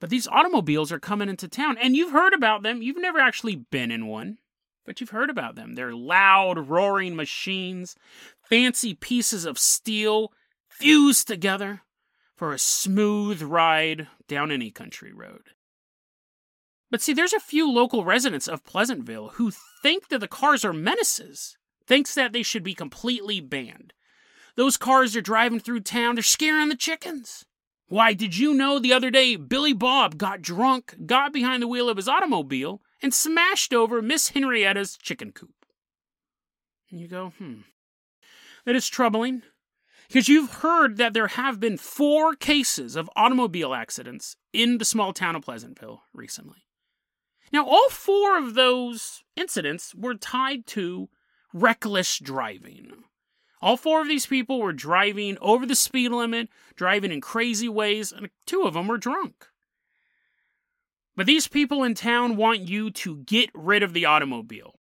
But 0.00 0.08
these 0.08 0.26
automobiles 0.26 0.90
are 0.90 0.98
coming 0.98 1.28
into 1.28 1.46
town, 1.46 1.76
and 1.76 1.94
you've 1.94 2.12
heard 2.12 2.32
about 2.32 2.62
them. 2.62 2.80
You've 2.80 2.96
never 2.96 3.18
actually 3.18 3.56
been 3.56 3.90
in 3.90 4.06
one, 4.06 4.38
but 4.86 4.98
you've 4.98 5.10
heard 5.10 5.28
about 5.28 5.56
them. 5.56 5.74
They're 5.74 5.94
loud, 5.94 6.70
roaring 6.70 7.14
machines, 7.14 7.96
fancy 8.48 8.94
pieces 8.94 9.44
of 9.44 9.58
steel 9.58 10.32
fused 10.70 11.28
together 11.28 11.82
for 12.36 12.52
a 12.52 12.58
smooth 12.58 13.42
ride 13.42 14.08
down 14.28 14.52
any 14.52 14.70
country 14.70 15.12
road. 15.12 15.50
But 16.90 17.00
see, 17.00 17.12
there's 17.12 17.32
a 17.32 17.40
few 17.40 17.70
local 17.70 18.04
residents 18.04 18.46
of 18.46 18.64
Pleasantville 18.64 19.30
who 19.34 19.52
think 19.82 20.08
that 20.08 20.20
the 20.20 20.28
cars 20.28 20.64
are 20.64 20.72
menaces, 20.72 21.56
thinks 21.86 22.14
that 22.14 22.32
they 22.32 22.42
should 22.42 22.62
be 22.62 22.74
completely 22.74 23.40
banned. 23.40 23.92
Those 24.54 24.76
cars 24.76 25.16
are 25.16 25.20
driving 25.20 25.60
through 25.60 25.80
town, 25.80 26.14
they're 26.14 26.22
scaring 26.22 26.68
the 26.68 26.76
chickens. 26.76 27.44
Why, 27.88 28.14
did 28.14 28.36
you 28.36 28.52
know 28.52 28.78
the 28.78 28.92
other 28.92 29.10
day 29.10 29.36
Billy 29.36 29.72
Bob 29.72 30.18
got 30.18 30.42
drunk, 30.42 30.94
got 31.06 31.32
behind 31.32 31.62
the 31.62 31.68
wheel 31.68 31.88
of 31.88 31.96
his 31.96 32.08
automobile, 32.08 32.82
and 33.00 33.14
smashed 33.14 33.72
over 33.72 34.02
Miss 34.02 34.30
Henrietta's 34.30 34.96
chicken 34.96 35.32
coop? 35.32 35.66
And 36.90 37.00
you 37.00 37.08
go, 37.08 37.32
hmm. 37.38 37.60
That 38.64 38.74
is 38.74 38.88
troubling, 38.88 39.42
because 40.08 40.28
you've 40.28 40.54
heard 40.54 40.96
that 40.96 41.14
there 41.14 41.28
have 41.28 41.58
been 41.60 41.76
four 41.76 42.34
cases 42.34 42.96
of 42.96 43.10
automobile 43.16 43.74
accidents 43.74 44.36
in 44.52 44.78
the 44.78 44.84
small 44.84 45.12
town 45.12 45.36
of 45.36 45.42
Pleasantville 45.42 46.02
recently. 46.12 46.66
Now, 47.52 47.66
all 47.66 47.88
four 47.90 48.38
of 48.38 48.54
those 48.54 49.22
incidents 49.36 49.94
were 49.94 50.14
tied 50.14 50.66
to 50.68 51.08
reckless 51.52 52.18
driving. 52.18 53.04
All 53.62 53.76
four 53.76 54.02
of 54.02 54.08
these 54.08 54.26
people 54.26 54.60
were 54.60 54.72
driving 54.72 55.38
over 55.40 55.64
the 55.64 55.74
speed 55.74 56.10
limit, 56.10 56.48
driving 56.74 57.12
in 57.12 57.20
crazy 57.20 57.68
ways, 57.68 58.12
and 58.12 58.30
two 58.46 58.62
of 58.62 58.74
them 58.74 58.88
were 58.88 58.98
drunk. 58.98 59.46
But 61.16 61.26
these 61.26 61.48
people 61.48 61.82
in 61.82 61.94
town 61.94 62.36
want 62.36 62.68
you 62.68 62.90
to 62.90 63.16
get 63.18 63.50
rid 63.54 63.82
of 63.82 63.94
the 63.94 64.04
automobile. 64.04 64.78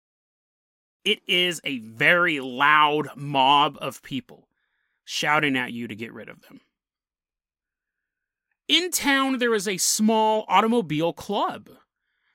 It 1.05 1.21
is 1.27 1.61
a 1.65 1.79
very 1.79 2.39
loud 2.41 3.09
mob 3.17 3.77
of 3.81 4.03
people 4.03 4.47
shouting 5.11 5.57
at 5.57 5.73
you 5.73 5.89
to 5.89 5.97
get 5.97 6.13
rid 6.13 6.29
of 6.29 6.43
them. 6.43 6.61
In 8.69 8.93
town, 8.93 9.39
there 9.39 9.55
is 9.55 9.67
a 9.67 9.77
small 9.77 10.45
automobile 10.47 11.13
club 11.13 11.69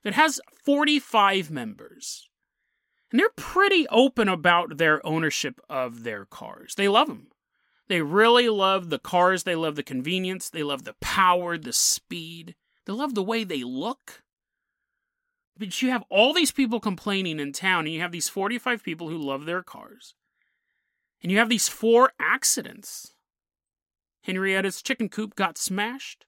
that 0.04 0.14
has 0.14 0.42
45 0.66 1.50
members. 1.50 2.28
And 3.10 3.20
they're 3.20 3.30
pretty 3.38 3.88
open 3.88 4.28
about 4.28 4.78
their 4.78 5.06
ownership 5.08 5.62
of 5.70 6.04
their 6.04 6.26
cars. 6.26 6.76
They 6.76 6.90
love 6.90 7.08
them. 7.08 7.28
They 7.88 8.02
really 8.02 8.50
love 8.50 8.90
the 8.90 9.00
cars. 9.00 9.44
They 9.44 9.56
love 9.56 9.78
the 9.78 9.84
convenience. 9.84 10.50
They 10.50 10.64
love 10.64 10.84
the 10.84 10.96
power, 11.00 11.58
the 11.58 11.72
speed. 11.72 12.56
They 12.86 12.92
love 12.92 13.16
the 13.16 13.24
way 13.24 13.46
they 13.46 13.64
look. 13.64 14.22
But 15.58 15.82
you 15.82 15.92
have 15.92 16.04
all 16.10 16.34
these 16.34 16.52
people 16.52 16.82
complaining 16.82 17.40
in 17.40 17.54
town, 17.54 17.86
and 17.86 17.94
you 17.94 18.02
have 18.02 18.12
these 18.12 18.28
45 18.28 18.84
people 18.84 19.08
who 19.08 19.18
love 19.18 19.46
their 19.46 19.64
cars. 19.64 20.14
And 21.21 21.32
you 21.32 21.38
have 21.38 21.49
these 21.49 21.67
four 21.67 22.12
accidents. 22.19 23.13
Henrietta's 24.21 24.82
chicken 24.82 25.10
coop 25.10 25.36
got 25.36 25.58
smashed. 25.58 26.25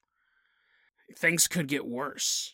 Things 1.16 1.48
could 1.48 1.68
get 1.68 1.86
worse. 1.86 2.54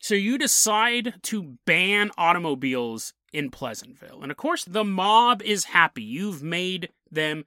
So 0.00 0.14
you 0.14 0.36
decide 0.36 1.14
to 1.22 1.56
ban 1.64 2.10
automobiles 2.18 3.14
in 3.32 3.50
Pleasantville. 3.50 4.22
And 4.22 4.30
of 4.30 4.36
course, 4.36 4.64
the 4.64 4.84
mob 4.84 5.42
is 5.42 5.64
happy. 5.64 6.02
You've 6.02 6.42
made 6.42 6.90
them 7.10 7.44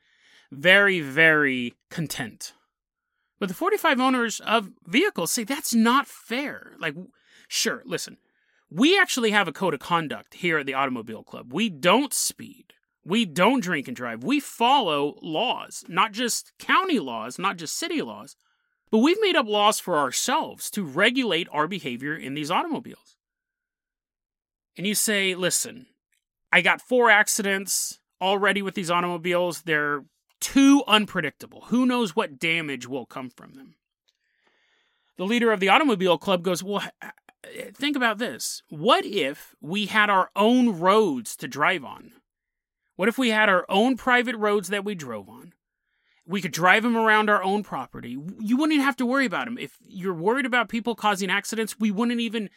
very, 0.52 1.00
very 1.00 1.74
content. 1.90 2.54
But 3.40 3.50
the 3.50 3.56
45 3.56 4.00
owners 4.00 4.40
of 4.40 4.72
vehicles 4.86 5.32
say 5.32 5.44
that's 5.44 5.74
not 5.74 6.08
fair. 6.08 6.74
Like, 6.80 6.96
sure, 7.48 7.84
listen, 7.86 8.18
we 8.70 9.00
actually 9.00 9.32
have 9.32 9.48
a 9.48 9.54
code 9.54 9.74
of 9.74 9.80
conduct 9.80 10.36
here 10.36 10.58
at 10.58 10.66
the 10.66 10.74
Automobile 10.74 11.24
Club. 11.24 11.54
We 11.54 11.70
don't 11.70 12.14
speed. 12.14 12.74
We 13.08 13.24
don't 13.24 13.62
drink 13.62 13.88
and 13.88 13.96
drive. 13.96 14.26
We 14.26 14.42
follow 14.42 15.18
laws, 15.22 15.86
not 15.88 16.12
just 16.12 16.52
county 16.60 17.00
laws, 17.00 17.40
not 17.40 17.56
just 17.56 17.78
city 17.78 18.02
laws, 18.02 18.36
but 18.92 18.98
we've 18.98 19.22
made 19.22 19.38
up 19.38 19.48
laws 19.48 19.80
for 19.80 19.98
ourselves 19.98 20.70
to 20.72 20.84
regulate 20.84 21.48
our 21.54 21.70
behavior 21.70 22.14
in 22.14 22.34
these 22.34 22.52
automobiles. 22.52 23.16
And 24.76 24.86
you 24.86 24.94
say, 24.94 25.36
listen, 25.36 25.86
I 26.52 26.60
got 26.60 26.82
four 26.82 27.10
accidents 27.10 28.02
already 28.22 28.62
with 28.62 28.76
these 28.76 28.92
automobiles. 28.92 29.62
They're 29.62 30.04
too 30.42 30.84
unpredictable. 30.86 31.62
Who 31.68 31.86
knows 31.86 32.14
what 32.14 32.38
damage 32.40 32.88
will 32.88 33.06
come 33.06 33.30
from 33.30 33.54
them? 33.54 33.76
The 35.16 35.26
leader 35.26 35.54
of 35.54 35.62
the 35.62 35.70
automobile 35.70 36.18
club 36.18 36.44
goes, 36.44 36.62
Well, 36.62 36.84
think 37.74 37.96
about 37.96 38.18
this. 38.18 38.64
What 38.68 39.06
if 39.06 39.56
we 39.62 39.86
had 39.86 40.10
our 40.10 40.30
own 40.36 40.78
roads 40.78 41.38
to 41.38 41.48
drive 41.48 41.86
on? 41.86 42.12
What 42.98 43.08
if 43.08 43.18
we 43.18 43.30
had 43.30 43.48
our 43.48 43.66
own 43.70 43.96
private 43.96 44.36
roads 44.36 44.68
that 44.70 44.84
we 44.84 44.96
drove 44.96 45.30
on? 45.30 45.54
We 46.26 46.42
could 46.42 46.52
drive 46.52 46.84
them 46.84 46.98
around 46.98 47.30
our 47.30 47.42
own 47.42 47.64
property. 47.64 48.18
You 48.40 48.58
wouldn't 48.58 48.82
have 48.82 48.98
to 48.98 49.06
worry 49.06 49.26
about 49.26 49.46
them. 49.46 49.58
If 49.58 49.78
you're 49.88 50.14
worried 50.14 50.46
about 50.46 50.68
people 50.68 50.96
causing 50.96 51.30
accidents, 51.30 51.80
we 51.80 51.92
wouldn't 51.92 52.20
even 52.20 52.50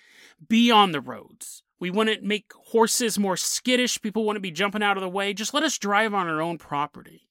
be 0.48 0.70
on 0.70 0.90
the 0.90 1.00
roads. 1.00 1.62
We 1.78 1.90
wouldn't 1.90 2.22
make 2.22 2.52
horses 2.54 3.18
more 3.18 3.36
skittish. 3.36 4.00
People 4.00 4.26
wouldn't 4.26 4.42
be 4.42 4.50
jumping 4.50 4.82
out 4.82 4.96
of 4.96 5.02
the 5.02 5.08
way. 5.08 5.34
Just 5.34 5.54
let 5.54 5.62
us 5.62 5.78
drive 5.78 6.14
on 6.14 6.26
our 6.26 6.40
own 6.40 6.58
property. 6.58 7.28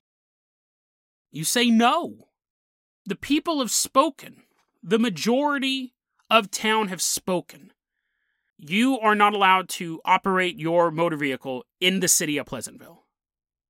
You 1.32 1.44
say 1.44 1.70
no. 1.70 2.30
The 3.06 3.16
people 3.16 3.60
have 3.60 3.72
spoken. 3.72 4.44
The 4.82 5.00
majority 5.00 5.94
of 6.30 6.52
town 6.52 6.88
have 6.88 7.02
spoken. 7.02 7.74
You 8.60 9.00
are 9.00 9.16
not 9.16 9.34
allowed 9.34 9.70
to 9.70 10.02
operate 10.04 10.58
your 10.58 10.92
motor 10.92 11.16
vehicle 11.16 11.66
in 11.80 12.02
the 12.02 12.10
city 12.10 12.38
of 12.38 12.46
Pleasantville. 12.46 13.06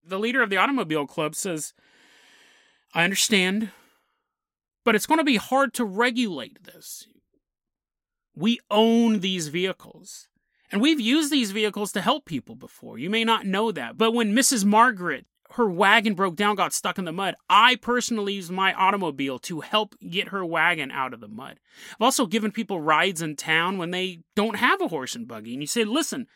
The 0.03 0.19
leader 0.19 0.41
of 0.41 0.49
the 0.49 0.57
automobile 0.57 1.05
club 1.05 1.35
says, 1.35 1.73
I 2.93 3.03
understand, 3.03 3.69
but 4.83 4.95
it's 4.95 5.05
going 5.05 5.19
to 5.19 5.23
be 5.23 5.35
hard 5.35 5.75
to 5.75 5.85
regulate 5.85 6.63
this. 6.63 7.07
We 8.35 8.59
own 8.71 9.19
these 9.19 9.49
vehicles. 9.49 10.27
And 10.71 10.81
we've 10.81 10.99
used 10.99 11.31
these 11.31 11.51
vehicles 11.51 11.91
to 11.91 12.01
help 12.01 12.25
people 12.25 12.55
before. 12.55 12.97
You 12.97 13.09
may 13.09 13.23
not 13.23 13.45
know 13.45 13.71
that. 13.71 13.97
But 13.97 14.13
when 14.13 14.33
Mrs. 14.33 14.65
Margaret, 14.65 15.25
her 15.53 15.69
wagon 15.69 16.13
broke 16.13 16.35
down, 16.35 16.55
got 16.55 16.73
stuck 16.73 16.99
in 16.99 17.05
the 17.05 17.11
mud. 17.11 17.35
I 17.49 17.75
personally 17.75 18.33
used 18.33 18.51
my 18.51 18.73
automobile 18.73 19.39
to 19.39 19.61
help 19.61 19.95
get 20.07 20.27
her 20.27 20.45
wagon 20.45 20.91
out 20.91 21.13
of 21.13 21.21
the 21.21 21.27
mud. 21.27 21.59
I've 21.93 22.01
also 22.01 22.27
given 22.27 22.51
people 22.51 22.79
rides 22.79 23.21
in 23.21 23.35
town 23.35 23.77
when 23.77 23.91
they 23.91 24.19
don't 24.35 24.57
have 24.57 24.79
a 24.81 24.89
horse 24.89 25.15
and 25.15 25.27
buggy. 25.27 25.53
And 25.53 25.63
you 25.63 25.67
say, 25.67 25.83
listen, 25.83 26.27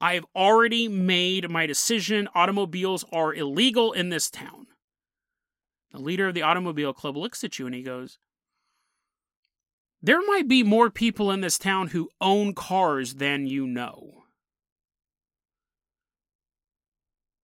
I've 0.00 0.26
already 0.34 0.88
made 0.88 1.50
my 1.50 1.66
decision. 1.66 2.28
Automobiles 2.34 3.04
are 3.12 3.34
illegal 3.34 3.92
in 3.92 4.08
this 4.08 4.30
town. 4.30 4.66
The 5.92 5.98
leader 5.98 6.28
of 6.28 6.34
the 6.34 6.42
automobile 6.42 6.92
club 6.92 7.16
looks 7.16 7.42
at 7.44 7.58
you 7.58 7.66
and 7.66 7.74
he 7.74 7.82
goes, 7.82 8.18
There 10.02 10.20
might 10.26 10.48
be 10.48 10.62
more 10.62 10.90
people 10.90 11.30
in 11.30 11.40
this 11.40 11.58
town 11.58 11.88
who 11.88 12.10
own 12.20 12.54
cars 12.54 13.14
than 13.14 13.46
you 13.46 13.66
know. 13.66 14.17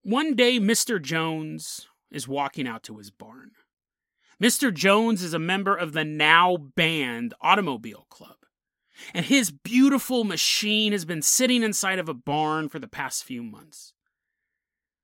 One 0.05 0.35
day, 0.35 0.61
Mr. 0.61 1.01
Jones 1.01 1.89
is 2.11 2.29
walking 2.29 2.69
out 2.69 2.83
to 2.83 2.99
his 2.99 3.11
barn. 3.11 3.53
Mr. 4.41 4.73
Jones 4.73 5.23
is 5.23 5.33
a 5.33 5.39
member 5.39 5.75
of 5.75 5.95
the 5.95 6.05
now 6.05 6.59
banned 6.59 7.33
Automobile 7.41 8.07
Club, 8.11 8.37
and 9.15 9.25
his 9.25 9.51
beautiful 9.51 10.25
machine 10.25 10.93
has 10.93 11.07
been 11.07 11.23
sitting 11.23 11.63
inside 11.63 11.99
of 11.99 12.11
a 12.11 12.15
barn 12.15 12.69
for 12.69 12.79
the 12.79 12.87
past 12.87 13.25
few 13.25 13.43
months. 13.43 13.95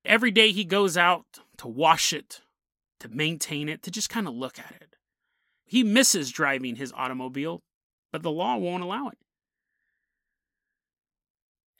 Every 0.04 0.30
day 0.30 0.52
he 0.52 0.66
goes 0.66 0.98
out 0.98 1.24
to 1.56 1.66
wash 1.66 2.12
it, 2.12 2.42
to 2.98 3.08
maintain 3.08 3.70
it, 3.70 3.82
to 3.84 3.90
just 3.90 4.10
kind 4.10 4.28
of 4.28 4.34
look 4.34 4.58
at 4.58 4.76
it. 4.82 4.96
He 5.64 5.82
misses 5.82 6.30
driving 6.30 6.76
his 6.76 6.92
automobile, 6.94 7.62
but 8.12 8.22
the 8.22 8.30
law 8.30 8.58
won't 8.58 8.82
allow 8.82 9.08
it. 9.08 9.18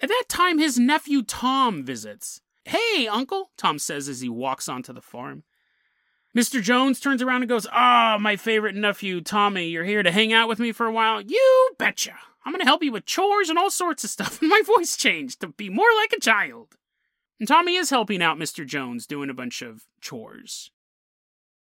At 0.00 0.08
that 0.08 0.24
time, 0.30 0.58
his 0.58 0.78
nephew 0.78 1.22
Tom 1.22 1.84
visits 1.84 2.40
Hey, 2.64 3.08
Uncle, 3.08 3.50
Tom 3.56 3.78
says 3.78 4.08
as 4.08 4.20
he 4.20 4.28
walks 4.28 4.68
onto 4.68 4.92
the 4.92 5.00
farm. 5.00 5.44
Mr. 6.36 6.62
Jones 6.62 7.00
turns 7.00 7.22
around 7.22 7.42
and 7.42 7.48
goes, 7.48 7.66
Ah, 7.72 8.14
oh, 8.14 8.18
my 8.18 8.36
favorite 8.36 8.76
nephew, 8.76 9.20
Tommy, 9.20 9.68
you're 9.68 9.84
here 9.84 10.02
to 10.02 10.12
hang 10.12 10.32
out 10.32 10.48
with 10.48 10.60
me 10.60 10.70
for 10.70 10.86
a 10.86 10.92
while? 10.92 11.20
You 11.20 11.70
betcha. 11.78 12.14
I'm 12.44 12.52
going 12.52 12.60
to 12.60 12.66
help 12.66 12.82
you 12.82 12.92
with 12.92 13.04
chores 13.04 13.48
and 13.48 13.58
all 13.58 13.70
sorts 13.70 14.04
of 14.04 14.10
stuff. 14.10 14.40
And 14.40 14.48
my 14.50 14.62
voice 14.64 14.96
changed 14.96 15.40
to 15.40 15.48
be 15.48 15.68
more 15.68 15.88
like 15.96 16.12
a 16.12 16.20
child. 16.20 16.76
And 17.38 17.48
Tommy 17.48 17.76
is 17.76 17.90
helping 17.90 18.22
out 18.22 18.38
Mr. 18.38 18.66
Jones 18.66 19.06
doing 19.06 19.30
a 19.30 19.34
bunch 19.34 19.62
of 19.62 19.86
chores. 20.00 20.70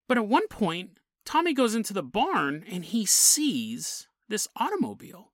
But 0.07 0.17
at 0.17 0.27
one 0.27 0.47
point, 0.47 0.99
Tommy 1.25 1.53
goes 1.53 1.75
into 1.75 1.93
the 1.93 2.03
barn 2.03 2.63
and 2.71 2.85
he 2.85 3.05
sees 3.05 4.07
this 4.29 4.47
automobile. 4.55 5.33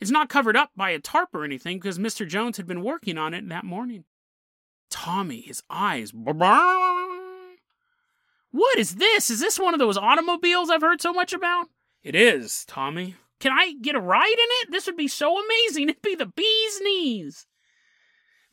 It's 0.00 0.10
not 0.10 0.28
covered 0.28 0.56
up 0.56 0.70
by 0.74 0.90
a 0.90 0.98
tarp 0.98 1.34
or 1.34 1.44
anything 1.44 1.78
because 1.78 1.98
Mr. 1.98 2.26
Jones 2.26 2.56
had 2.56 2.66
been 2.66 2.82
working 2.82 3.18
on 3.18 3.34
it 3.34 3.48
that 3.50 3.64
morning. 3.64 4.04
Tommy, 4.94 5.40
his 5.40 5.60
eyes. 5.68 6.14
What 6.14 6.36
is 8.78 8.94
this? 8.94 9.28
Is 9.28 9.40
this 9.40 9.58
one 9.58 9.74
of 9.74 9.80
those 9.80 9.98
automobiles 9.98 10.70
I've 10.70 10.82
heard 10.82 11.00
so 11.00 11.12
much 11.12 11.32
about? 11.32 11.66
It 12.04 12.14
is, 12.14 12.64
Tommy. 12.66 13.16
Can 13.40 13.50
I 13.50 13.74
get 13.82 13.96
a 13.96 14.00
ride 14.00 14.22
in 14.22 14.38
it? 14.38 14.70
This 14.70 14.86
would 14.86 14.96
be 14.96 15.08
so 15.08 15.36
amazing. 15.44 15.88
It'd 15.88 16.00
be 16.00 16.14
the 16.14 16.26
bee's 16.26 16.80
knees. 16.80 17.44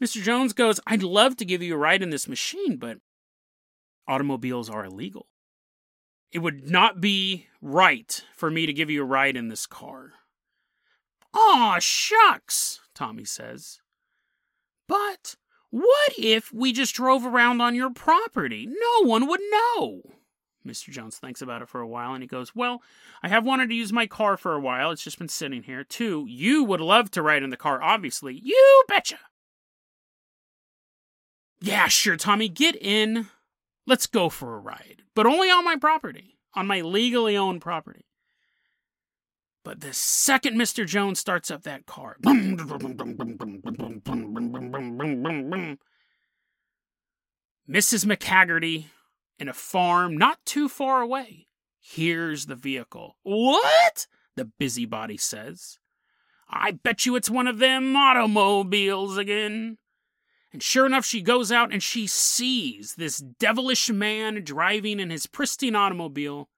Mr. 0.04 0.20
Jones 0.20 0.54
goes, 0.54 0.80
I'd 0.88 1.04
love 1.04 1.38
to 1.38 1.46
give 1.46 1.62
you 1.62 1.76
a 1.76 1.78
ride 1.78 2.02
in 2.02 2.10
this 2.10 2.28
machine, 2.28 2.78
but 2.78 2.98
automobiles 4.08 4.68
are 4.68 4.86
illegal. 4.86 5.28
It 6.32 6.40
would 6.40 6.72
not 6.72 7.00
be 7.00 7.46
right 7.62 8.24
for 8.36 8.50
me 8.50 8.66
to 8.66 8.74
give 8.74 8.90
you 8.90 9.04
a 9.04 9.06
ride 9.06 9.38
in 9.38 9.50
this 9.50 9.68
car. 9.68 10.14
Aw, 11.36 11.78
shucks, 11.78 12.80
Tommy 12.96 13.26
says. 13.26 13.80
But 14.88 15.36
what 15.72 16.14
if 16.18 16.54
we 16.54 16.74
just 16.74 16.94
drove 16.94 17.26
around 17.26 17.62
on 17.62 17.76
your 17.76 17.90
property? 17.90 18.68
No 18.68 19.08
one 19.08 19.28
would 19.28 19.40
know. 19.52 20.02
Mr. 20.68 20.90
Jones 20.90 21.18
thinks 21.18 21.42
about 21.42 21.62
it 21.62 21.70
for 21.70 21.82
a 21.82 21.88
while 21.88 22.14
and 22.14 22.22
he 22.22 22.28
goes, 22.28 22.56
Well, 22.56 22.84
I 23.24 23.30
have 23.30 23.46
wanted 23.46 23.70
to 23.70 23.76
use 23.76 23.92
my 23.92 24.06
car 24.06 24.38
for 24.38 24.54
a 24.54 24.60
while. 24.60 24.92
It's 24.92 25.04
just 25.04 25.18
been 25.18 25.28
sitting 25.28 25.64
here. 25.64 25.84
Two, 25.84 26.26
you 26.28 26.64
would 26.64 26.82
love 26.82 27.10
to 27.12 27.22
ride 27.22 27.42
in 27.42 27.50
the 27.50 27.58
car, 27.58 27.82
obviously. 27.82 28.40
You 28.44 28.84
betcha. 28.88 29.18
Yeah, 31.62 31.88
sure, 31.88 32.18
Tommy, 32.18 32.50
get 32.50 32.76
in. 32.76 33.28
Let's 33.88 34.08
go 34.08 34.30
for 34.30 34.56
a 34.56 34.60
ride, 34.60 35.04
but 35.16 35.26
only 35.26 35.50
on 35.50 35.64
my 35.64 35.76
property, 35.76 36.38
on 36.54 36.68
my 36.68 36.82
legally 36.82 37.38
owned 37.38 37.62
property. 37.62 38.06
But 39.64 39.82
the 39.82 39.94
second 39.94 40.58
Mr. 40.58 40.88
Jones 40.88 41.20
starts 41.20 41.52
up 41.52 41.64
that 41.64 41.86
car, 41.86 42.18
Mrs. 42.24 43.66
McHaggerty 47.70 48.86
in 49.38 49.48
a 49.48 49.54
farm 49.54 50.18
not 50.18 50.40
too 50.46 50.68
far 50.68 51.02
away 51.02 51.48
hears 51.80 52.46
the 52.46 52.56
vehicle. 52.56 53.18
What? 53.24 54.08
The 54.36 54.46
busybody 54.46 55.18
says. 55.18 55.80
I 56.50 56.72
bet 56.72 57.06
you 57.06 57.16
it's 57.16 57.30
one 57.30 57.48
of 57.48 57.60
them 57.60 57.96
automobiles 57.96 59.18
again. 59.18 59.78
And 60.54 60.62
sure 60.62 60.86
enough, 60.86 61.06
she 61.06 61.22
goes 61.22 61.52
out 61.52 61.72
and 61.72 61.82
she 61.82 62.08
sees 62.08 62.96
this 62.96 63.18
devilish 63.18 63.90
man 63.90 64.44
driving 64.44 65.00
in 65.00 65.10
his 65.10 65.28
pristine 65.28 65.76
automobile 65.76 66.50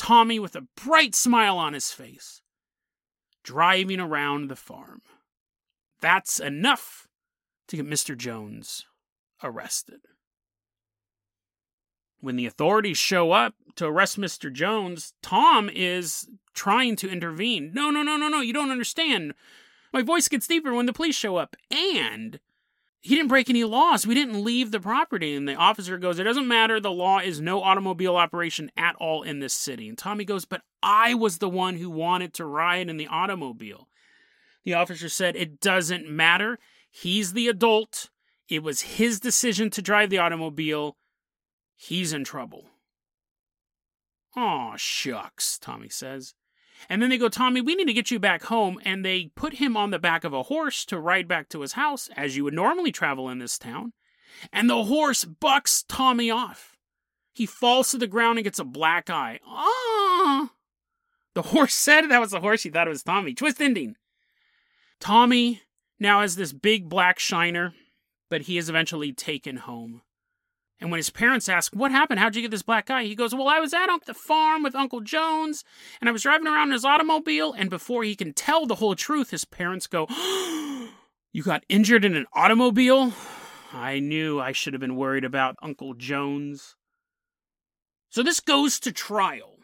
Tommy 0.00 0.38
with 0.38 0.56
a 0.56 0.66
bright 0.82 1.14
smile 1.14 1.58
on 1.58 1.74
his 1.74 1.90
face, 1.90 2.40
driving 3.44 4.00
around 4.00 4.48
the 4.48 4.56
farm. 4.56 5.02
That's 6.00 6.40
enough 6.40 7.06
to 7.68 7.76
get 7.76 7.86
Mr. 7.86 8.16
Jones 8.16 8.86
arrested. 9.44 10.00
When 12.18 12.36
the 12.36 12.46
authorities 12.46 12.96
show 12.96 13.32
up 13.32 13.56
to 13.76 13.84
arrest 13.88 14.18
Mr. 14.18 14.50
Jones, 14.50 15.12
Tom 15.20 15.68
is 15.68 16.26
trying 16.54 16.96
to 16.96 17.10
intervene. 17.10 17.70
No, 17.74 17.90
no, 17.90 18.02
no, 18.02 18.16
no, 18.16 18.28
no, 18.28 18.40
you 18.40 18.54
don't 18.54 18.70
understand. 18.70 19.34
My 19.92 20.00
voice 20.00 20.28
gets 20.28 20.46
deeper 20.46 20.72
when 20.72 20.86
the 20.86 20.94
police 20.94 21.14
show 21.14 21.36
up. 21.36 21.56
And 21.70 22.40
he 23.00 23.14
didn't 23.14 23.28
break 23.28 23.48
any 23.48 23.64
laws. 23.64 24.06
We 24.06 24.14
didn't 24.14 24.44
leave 24.44 24.70
the 24.70 24.80
property. 24.80 25.34
And 25.34 25.48
the 25.48 25.54
officer 25.54 25.96
goes, 25.96 26.18
It 26.18 26.24
doesn't 26.24 26.46
matter. 26.46 26.78
The 26.78 26.90
law 26.90 27.18
is 27.18 27.40
no 27.40 27.62
automobile 27.62 28.16
operation 28.16 28.70
at 28.76 28.94
all 28.96 29.22
in 29.22 29.40
this 29.40 29.54
city. 29.54 29.88
And 29.88 29.96
Tommy 29.96 30.24
goes, 30.24 30.44
But 30.44 30.62
I 30.82 31.14
was 31.14 31.38
the 31.38 31.48
one 31.48 31.76
who 31.76 31.88
wanted 31.88 32.34
to 32.34 32.44
ride 32.44 32.90
in 32.90 32.98
the 32.98 33.06
automobile. 33.06 33.88
The 34.64 34.74
officer 34.74 35.08
said, 35.08 35.34
It 35.34 35.60
doesn't 35.60 36.10
matter. 36.10 36.58
He's 36.90 37.32
the 37.32 37.48
adult. 37.48 38.10
It 38.48 38.62
was 38.62 38.82
his 38.82 39.18
decision 39.18 39.70
to 39.70 39.82
drive 39.82 40.10
the 40.10 40.18
automobile. 40.18 40.96
He's 41.76 42.12
in 42.12 42.24
trouble. 42.24 42.66
Aw, 44.36 44.76
shucks, 44.76 45.58
Tommy 45.58 45.88
says. 45.88 46.34
And 46.88 47.02
then 47.02 47.10
they 47.10 47.18
go, 47.18 47.28
Tommy, 47.28 47.60
we 47.60 47.74
need 47.74 47.86
to 47.86 47.92
get 47.92 48.10
you 48.10 48.18
back 48.18 48.44
home. 48.44 48.80
And 48.84 49.04
they 49.04 49.30
put 49.34 49.54
him 49.54 49.76
on 49.76 49.90
the 49.90 49.98
back 49.98 50.24
of 50.24 50.32
a 50.32 50.44
horse 50.44 50.84
to 50.86 50.98
ride 50.98 51.28
back 51.28 51.48
to 51.50 51.60
his 51.60 51.74
house, 51.74 52.08
as 52.16 52.36
you 52.36 52.44
would 52.44 52.54
normally 52.54 52.92
travel 52.92 53.28
in 53.28 53.38
this 53.38 53.58
town. 53.58 53.92
And 54.52 54.70
the 54.70 54.84
horse 54.84 55.24
bucks 55.24 55.84
Tommy 55.88 56.30
off. 56.30 56.76
He 57.34 57.46
falls 57.46 57.90
to 57.90 57.98
the 57.98 58.06
ground 58.06 58.38
and 58.38 58.44
gets 58.44 58.58
a 58.58 58.64
black 58.64 59.10
eye. 59.10 59.40
Ah! 59.46 60.50
The 61.34 61.42
horse 61.54 61.74
said 61.74 62.02
that 62.02 62.20
was 62.20 62.30
the 62.30 62.40
horse. 62.40 62.62
He 62.62 62.70
thought 62.70 62.86
it 62.86 62.90
was 62.90 63.02
Tommy. 63.02 63.34
Twist 63.34 63.60
ending. 63.60 63.96
Tommy 64.98 65.62
now 65.98 66.20
has 66.20 66.36
this 66.36 66.52
big 66.52 66.88
black 66.88 67.18
shiner, 67.18 67.74
but 68.28 68.42
he 68.42 68.58
is 68.58 68.68
eventually 68.68 69.12
taken 69.12 69.58
home. 69.58 70.02
And 70.80 70.90
when 70.90 70.98
his 70.98 71.10
parents 71.10 71.48
ask, 71.48 71.74
What 71.74 71.92
happened? 71.92 72.20
How'd 72.20 72.36
you 72.36 72.42
get 72.42 72.50
this 72.50 72.62
black 72.62 72.86
guy? 72.86 73.04
He 73.04 73.14
goes, 73.14 73.34
Well, 73.34 73.48
I 73.48 73.60
was 73.60 73.74
at 73.74 73.88
the 74.06 74.14
farm 74.14 74.62
with 74.62 74.74
Uncle 74.74 75.00
Jones, 75.00 75.64
and 76.00 76.08
I 76.08 76.12
was 76.12 76.22
driving 76.22 76.46
around 76.46 76.68
in 76.68 76.72
his 76.72 76.84
automobile. 76.84 77.52
And 77.52 77.68
before 77.68 78.02
he 78.02 78.14
can 78.14 78.32
tell 78.32 78.66
the 78.66 78.76
whole 78.76 78.94
truth, 78.94 79.30
his 79.30 79.44
parents 79.44 79.86
go, 79.86 80.06
You 81.32 81.42
got 81.42 81.64
injured 81.68 82.04
in 82.04 82.16
an 82.16 82.26
automobile? 82.32 83.12
I 83.72 84.00
knew 84.00 84.40
I 84.40 84.52
should 84.52 84.72
have 84.72 84.80
been 84.80 84.96
worried 84.96 85.24
about 85.24 85.56
Uncle 85.62 85.94
Jones. 85.94 86.74
So 88.08 88.22
this 88.22 88.40
goes 88.40 88.80
to 88.80 88.90
trial. 88.90 89.58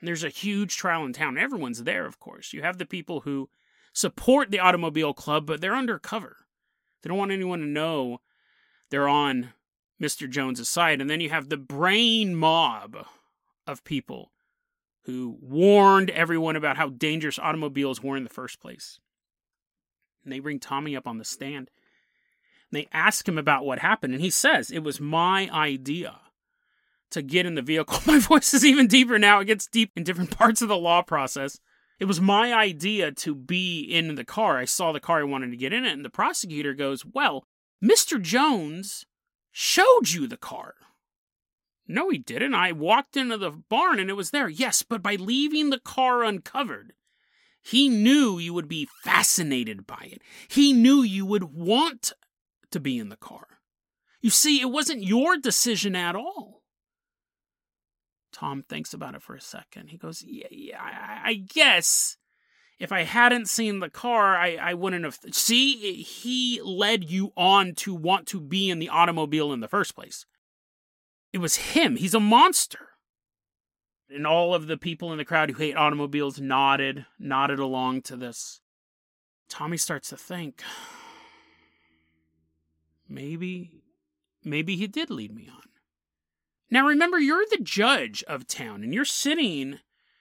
There's 0.00 0.24
a 0.24 0.28
huge 0.28 0.76
trial 0.76 1.04
in 1.04 1.12
town. 1.12 1.38
Everyone's 1.38 1.84
there, 1.84 2.06
of 2.06 2.18
course. 2.18 2.52
You 2.52 2.62
have 2.62 2.78
the 2.78 2.86
people 2.86 3.20
who 3.20 3.48
support 3.92 4.50
the 4.50 4.60
automobile 4.60 5.12
club, 5.12 5.46
but 5.46 5.60
they're 5.60 5.74
undercover. 5.74 6.36
They 7.02 7.08
don't 7.08 7.18
want 7.18 7.32
anyone 7.32 7.60
to 7.60 7.66
know 7.66 8.20
they're 8.90 9.08
on 9.08 9.52
Mr. 10.00 10.28
Jones 10.28 10.66
side. 10.68 11.00
And 11.00 11.08
then 11.08 11.20
you 11.20 11.30
have 11.30 11.48
the 11.48 11.56
brain 11.56 12.34
mob 12.34 13.06
of 13.66 13.84
people 13.84 14.32
who 15.02 15.38
warned 15.40 16.10
everyone 16.10 16.56
about 16.56 16.76
how 16.76 16.88
dangerous 16.88 17.38
automobiles 17.38 18.02
were 18.02 18.16
in 18.16 18.24
the 18.24 18.30
first 18.30 18.60
place. 18.60 19.00
And 20.22 20.32
they 20.32 20.40
bring 20.40 20.60
Tommy 20.60 20.96
up 20.96 21.06
on 21.06 21.18
the 21.18 21.24
stand. 21.24 21.70
They 22.70 22.88
ask 22.92 23.26
him 23.26 23.38
about 23.38 23.64
what 23.64 23.78
happened, 23.78 24.12
and 24.12 24.22
he 24.22 24.28
says, 24.28 24.70
It 24.70 24.80
was 24.80 25.00
my 25.00 25.48
idea 25.50 26.20
to 27.10 27.22
get 27.22 27.46
in 27.46 27.54
the 27.54 27.62
vehicle. 27.62 28.00
My 28.06 28.18
voice 28.18 28.52
is 28.52 28.64
even 28.64 28.86
deeper 28.86 29.18
now. 29.18 29.40
It 29.40 29.46
gets 29.46 29.66
deep 29.66 29.92
in 29.96 30.04
different 30.04 30.30
parts 30.38 30.60
of 30.60 30.68
the 30.68 30.76
law 30.76 31.00
process. 31.00 31.58
It 31.98 32.04
was 32.04 32.20
my 32.20 32.52
idea 32.52 33.10
to 33.10 33.34
be 33.34 33.80
in 33.80 34.14
the 34.14 34.24
car. 34.24 34.58
I 34.58 34.66
saw 34.66 34.92
the 34.92 35.00
car 35.00 35.20
I 35.20 35.24
wanted 35.24 35.50
to 35.50 35.56
get 35.56 35.72
in 35.72 35.84
it, 35.84 35.92
and 35.92 36.04
the 36.04 36.10
prosecutor 36.10 36.74
goes, 36.74 37.04
Well, 37.04 37.46
Mr. 37.82 38.20
Jones 38.20 39.06
showed 39.52 40.10
you 40.10 40.26
the 40.26 40.36
car. 40.36 40.74
No, 41.86 42.10
he 42.10 42.18
didn't. 42.18 42.54
I 42.54 42.72
walked 42.72 43.16
into 43.16 43.38
the 43.38 43.50
barn 43.50 43.98
and 43.98 44.10
it 44.10 44.14
was 44.14 44.30
there. 44.30 44.48
Yes, 44.48 44.82
but 44.82 45.02
by 45.02 45.14
leaving 45.14 45.70
the 45.70 45.80
car 45.80 46.22
uncovered, 46.22 46.92
he 47.62 47.88
knew 47.88 48.38
you 48.38 48.52
would 48.52 48.68
be 48.68 48.88
fascinated 49.02 49.86
by 49.86 50.08
it. 50.12 50.22
He 50.48 50.72
knew 50.72 51.02
you 51.02 51.24
would 51.24 51.44
want 51.44 52.12
to 52.70 52.80
be 52.80 52.98
in 52.98 53.08
the 53.08 53.16
car. 53.16 53.46
You 54.20 54.30
see, 54.30 54.60
it 54.60 54.70
wasn't 54.70 55.02
your 55.02 55.36
decision 55.38 55.96
at 55.96 56.14
all. 56.14 56.62
Tom 58.32 58.62
thinks 58.62 58.92
about 58.92 59.14
it 59.14 59.22
for 59.22 59.34
a 59.34 59.40
second. 59.40 59.88
He 59.88 59.96
goes, 59.96 60.22
Yeah, 60.22 60.48
yeah, 60.50 60.80
I, 60.80 61.30
I 61.30 61.34
guess 61.34 62.18
if 62.78 62.92
I 62.92 63.02
hadn't 63.02 63.48
seen 63.48 63.80
the 63.80 63.90
car, 63.90 64.36
I, 64.36 64.56
I 64.56 64.74
wouldn't 64.74 65.04
have. 65.04 65.18
See, 65.32 66.02
he 66.02 66.60
led 66.62 67.10
you 67.10 67.32
on 67.36 67.74
to 67.76 67.94
want 67.94 68.26
to 68.28 68.40
be 68.40 68.70
in 68.70 68.78
the 68.78 68.88
automobile 68.88 69.52
in 69.52 69.60
the 69.60 69.68
first 69.68 69.94
place. 69.94 70.26
It 71.32 71.38
was 71.38 71.56
him. 71.56 71.96
He's 71.96 72.14
a 72.14 72.20
monster. 72.20 72.90
And 74.08 74.26
all 74.26 74.54
of 74.54 74.68
the 74.68 74.78
people 74.78 75.12
in 75.12 75.18
the 75.18 75.24
crowd 75.24 75.50
who 75.50 75.58
hate 75.58 75.76
automobiles 75.76 76.40
nodded, 76.40 77.04
nodded 77.18 77.58
along 77.58 78.02
to 78.02 78.16
this. 78.16 78.60
Tommy 79.48 79.76
starts 79.76 80.10
to 80.10 80.16
think 80.16 80.62
maybe, 83.08 83.82
maybe 84.44 84.76
he 84.76 84.86
did 84.86 85.10
lead 85.10 85.34
me 85.34 85.48
on. 85.52 85.62
Now 86.70 86.86
remember, 86.86 87.18
you're 87.18 87.44
the 87.50 87.62
judge 87.62 88.22
of 88.24 88.46
town 88.46 88.82
and 88.82 88.94
you're 88.94 89.04
sitting 89.04 89.80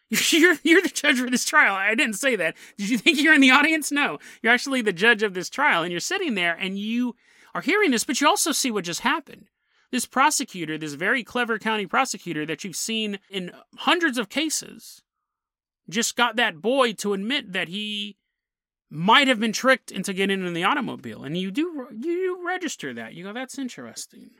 You're 0.31 0.55
you're 0.63 0.81
the 0.81 0.87
judge 0.87 1.19
for 1.19 1.29
this 1.29 1.43
trial. 1.43 1.75
I 1.75 1.93
didn't 1.93 2.13
say 2.13 2.37
that. 2.37 2.55
Did 2.77 2.89
you 2.89 2.97
think 2.97 3.21
you're 3.21 3.33
in 3.33 3.41
the 3.41 3.51
audience? 3.51 3.91
No. 3.91 4.19
You're 4.41 4.53
actually 4.53 4.81
the 4.81 4.93
judge 4.93 5.21
of 5.21 5.33
this 5.33 5.49
trial 5.49 5.83
and 5.83 5.91
you're 5.91 5.99
sitting 5.99 6.35
there 6.35 6.55
and 6.55 6.79
you 6.79 7.15
are 7.53 7.61
hearing 7.61 7.91
this, 7.91 8.05
but 8.05 8.21
you 8.21 8.27
also 8.27 8.53
see 8.53 8.71
what 8.71 8.85
just 8.85 9.01
happened. 9.01 9.47
This 9.91 10.05
prosecutor, 10.05 10.77
this 10.77 10.93
very 10.93 11.23
clever 11.23 11.59
county 11.59 11.85
prosecutor 11.85 12.45
that 12.45 12.63
you've 12.63 12.75
seen 12.75 13.19
in 13.29 13.51
hundreds 13.79 14.17
of 14.17 14.29
cases, 14.29 15.01
just 15.89 16.15
got 16.15 16.35
that 16.37 16.61
boy 16.61 16.93
to 16.93 17.13
admit 17.13 17.51
that 17.53 17.67
he 17.67 18.17
might 18.89 19.27
have 19.27 19.39
been 19.39 19.53
tricked 19.53 19.91
into 19.91 20.13
getting 20.13 20.45
in 20.45 20.53
the 20.53 20.63
automobile. 20.63 21.23
And 21.25 21.37
you 21.37 21.51
do 21.51 21.87
you 21.99 22.45
register 22.45 22.93
that. 22.93 23.13
You 23.13 23.25
go, 23.25 23.33
that's 23.33 23.59
interesting. 23.59 24.31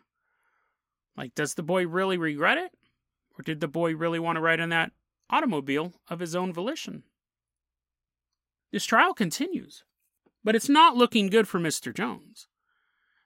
Like, 1.17 1.35
does 1.35 1.55
the 1.55 1.63
boy 1.63 1.87
really 1.87 2.17
regret 2.17 2.57
it? 2.57 2.71
Or 3.37 3.43
did 3.43 3.59
the 3.59 3.67
boy 3.67 3.95
really 3.95 4.19
want 4.19 4.37
to 4.37 4.41
ride 4.41 4.59
in 4.59 4.69
that 4.69 4.91
automobile 5.29 5.93
of 6.09 6.19
his 6.19 6.35
own 6.35 6.53
volition. 6.53 7.03
This 8.71 8.85
trial 8.85 9.13
continues, 9.13 9.83
but 10.43 10.55
it's 10.55 10.69
not 10.69 10.95
looking 10.95 11.27
good 11.27 11.47
for 11.47 11.59
Mr. 11.59 11.93
Jones. 11.93 12.47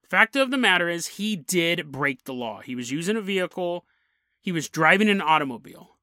Fact 0.09 0.35
of 0.35 0.51
the 0.51 0.57
matter 0.57 0.89
is, 0.89 1.07
he 1.07 1.35
did 1.35 1.91
break 1.91 2.25
the 2.25 2.33
law. 2.33 2.59
He 2.59 2.75
was 2.75 2.91
using 2.91 3.15
a 3.15 3.21
vehicle, 3.21 3.85
he 4.41 4.51
was 4.51 4.67
driving 4.67 5.09
an 5.09 5.21
automobile. 5.21 5.97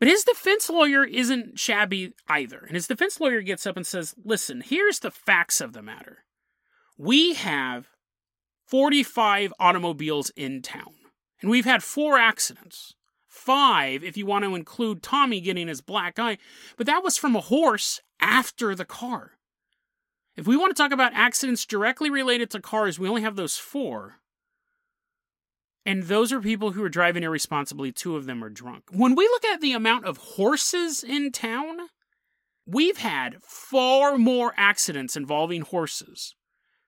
But 0.00 0.08
his 0.08 0.24
defense 0.24 0.68
lawyer 0.68 1.04
isn't 1.04 1.58
shabby 1.58 2.14
either. 2.26 2.58
And 2.58 2.74
his 2.74 2.88
defense 2.88 3.20
lawyer 3.20 3.42
gets 3.42 3.66
up 3.66 3.76
and 3.76 3.86
says, 3.86 4.14
Listen, 4.24 4.62
here's 4.62 4.98
the 4.98 5.10
facts 5.10 5.60
of 5.60 5.74
the 5.74 5.82
matter. 5.82 6.24
We 6.96 7.34
have 7.34 7.88
45 8.66 9.52
automobiles 9.60 10.30
in 10.36 10.62
town, 10.62 10.94
and 11.40 11.50
we've 11.50 11.64
had 11.64 11.82
four 11.82 12.18
accidents 12.18 12.94
five 13.30 14.02
if 14.02 14.16
you 14.16 14.26
want 14.26 14.44
to 14.44 14.54
include 14.54 15.02
Tommy 15.02 15.40
getting 15.40 15.68
his 15.68 15.80
black 15.80 16.18
eye, 16.18 16.36
but 16.76 16.86
that 16.86 17.02
was 17.02 17.16
from 17.16 17.36
a 17.36 17.40
horse 17.40 18.00
after 18.20 18.74
the 18.74 18.84
car. 18.84 19.32
If 20.36 20.46
we 20.46 20.56
want 20.56 20.74
to 20.74 20.82
talk 20.82 20.92
about 20.92 21.14
accidents 21.14 21.64
directly 21.64 22.10
related 22.10 22.50
to 22.50 22.60
cars, 22.60 22.98
we 22.98 23.08
only 23.08 23.22
have 23.22 23.36
those 23.36 23.56
four. 23.56 24.16
And 25.86 26.04
those 26.04 26.32
are 26.32 26.40
people 26.40 26.72
who 26.72 26.82
are 26.82 26.90
driving 26.90 27.22
irresponsibly. 27.22 27.92
Two 27.92 28.16
of 28.16 28.26
them 28.26 28.44
are 28.44 28.50
drunk. 28.50 28.84
When 28.90 29.14
we 29.14 29.24
look 29.24 29.44
at 29.44 29.60
the 29.60 29.72
amount 29.72 30.04
of 30.04 30.18
horses 30.18 31.02
in 31.02 31.32
town, 31.32 31.78
we've 32.66 32.98
had 32.98 33.42
far 33.42 34.18
more 34.18 34.52
accidents 34.56 35.16
involving 35.16 35.62
horses 35.62 36.34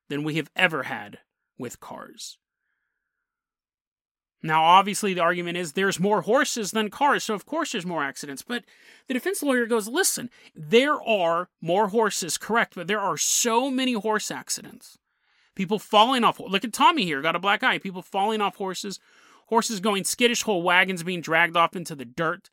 than 0.08 0.24
we 0.24 0.34
have 0.34 0.50
ever 0.54 0.84
had 0.84 1.18
with 1.58 1.80
cars. 1.80 2.38
Now, 4.42 4.64
obviously, 4.64 5.14
the 5.14 5.20
argument 5.20 5.56
is 5.56 5.72
there's 5.72 6.00
more 6.00 6.22
horses 6.22 6.72
than 6.72 6.90
cars, 6.90 7.24
so 7.24 7.34
of 7.34 7.46
course 7.46 7.72
there's 7.72 7.86
more 7.86 8.02
accidents. 8.02 8.42
But 8.42 8.64
the 9.06 9.14
defense 9.14 9.42
lawyer 9.42 9.66
goes, 9.66 9.86
listen, 9.86 10.30
there 10.54 11.00
are 11.00 11.48
more 11.60 11.88
horses, 11.88 12.38
correct, 12.38 12.74
but 12.74 12.88
there 12.88 13.00
are 13.00 13.16
so 13.16 13.70
many 13.70 13.92
horse 13.92 14.30
accidents. 14.32 14.98
People 15.54 15.78
falling 15.78 16.24
off. 16.24 16.40
Look 16.40 16.64
at 16.64 16.72
Tommy 16.72 17.04
here, 17.04 17.22
got 17.22 17.36
a 17.36 17.40
black 17.40 17.62
eye. 17.62 17.78
People 17.78 18.02
falling 18.02 18.40
off 18.40 18.56
horses, 18.56 18.98
horses 19.46 19.80
going 19.80 20.02
skittish, 20.04 20.42
whole 20.42 20.62
wagons 20.62 21.02
being 21.02 21.20
dragged 21.20 21.56
off 21.56 21.76
into 21.76 21.94
the 21.94 22.04
dirt, 22.04 22.50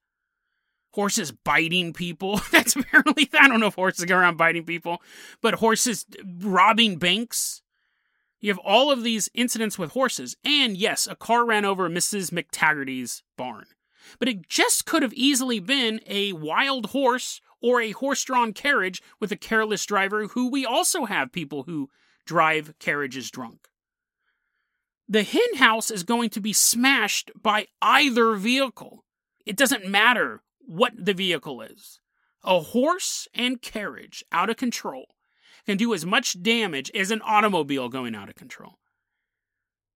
horses 0.91 1.32
biting 1.32 1.93
people. 1.93 2.41
That's 2.52 2.75
apparently, 2.75 3.30
I 3.39 3.47
don't 3.47 3.62
know 3.62 3.67
if 3.67 3.75
horses 3.75 4.06
go 4.06 4.17
around 4.17 4.38
biting 4.38 4.65
people, 4.65 5.02
but 5.41 5.56
horses 5.56 6.06
robbing 6.41 6.97
banks. 6.97 7.62
You 8.39 8.49
have 8.49 8.60
all 8.60 8.91
of 8.91 9.04
these 9.04 9.30
incidents 9.34 9.78
with 9.78 9.91
horses, 9.91 10.38
and 10.45 10.78
yes, 10.78 11.08
a 11.08 11.15
car 11.15 11.45
ran 11.45 11.65
over 11.65 11.89
Mrs. 11.89 12.32
McTaggarty's 12.32 13.23
barn. 13.38 13.65
But 14.17 14.30
it 14.30 14.47
just 14.47 14.86
could 14.86 15.04
have 15.04 15.13
easily 15.13 15.60
been 15.60 15.99
a 16.08 16.34
wild 16.34 16.88
horse 16.88 17.41
or 17.62 17.82
a 17.82 17.91
horse 17.91 18.23
drawn 18.23 18.54
carriage 18.54 19.02
with 19.19 19.32
a 19.32 19.38
careless 19.38 19.86
driver, 19.86 20.28
who 20.28 20.49
we 20.49 20.65
also 20.65 21.06
have 21.06 21.34
people 21.34 21.63
who 21.63 21.89
drive 22.25 22.73
carriages 22.80 23.30
drunk. 23.30 23.67
The 25.08 25.23
hen 25.23 25.56
house 25.56 25.91
is 25.91 26.04
going 26.04 26.30
to 26.32 26.39
be 26.39 26.54
smashed 26.54 27.32
by 27.41 27.67
either 27.82 28.36
vehicle. 28.36 29.04
It 29.45 29.58
doesn't 29.58 29.88
matter 29.88 30.43
what 30.60 30.93
the 30.95 31.13
vehicle 31.13 31.62
is. 31.62 31.99
A 32.43 32.60
horse 32.60 33.28
and 33.34 33.62
carriage 33.62 34.23
out 34.32 34.49
of 34.49 34.56
control 34.58 35.08
can 35.70 35.78
do 35.78 35.94
as 35.94 36.04
much 36.04 36.42
damage 36.42 36.90
as 36.96 37.12
an 37.12 37.22
automobile 37.24 37.90
going 37.90 38.16
out 38.16 38.28
of 38.28 38.34
control. 38.34 38.80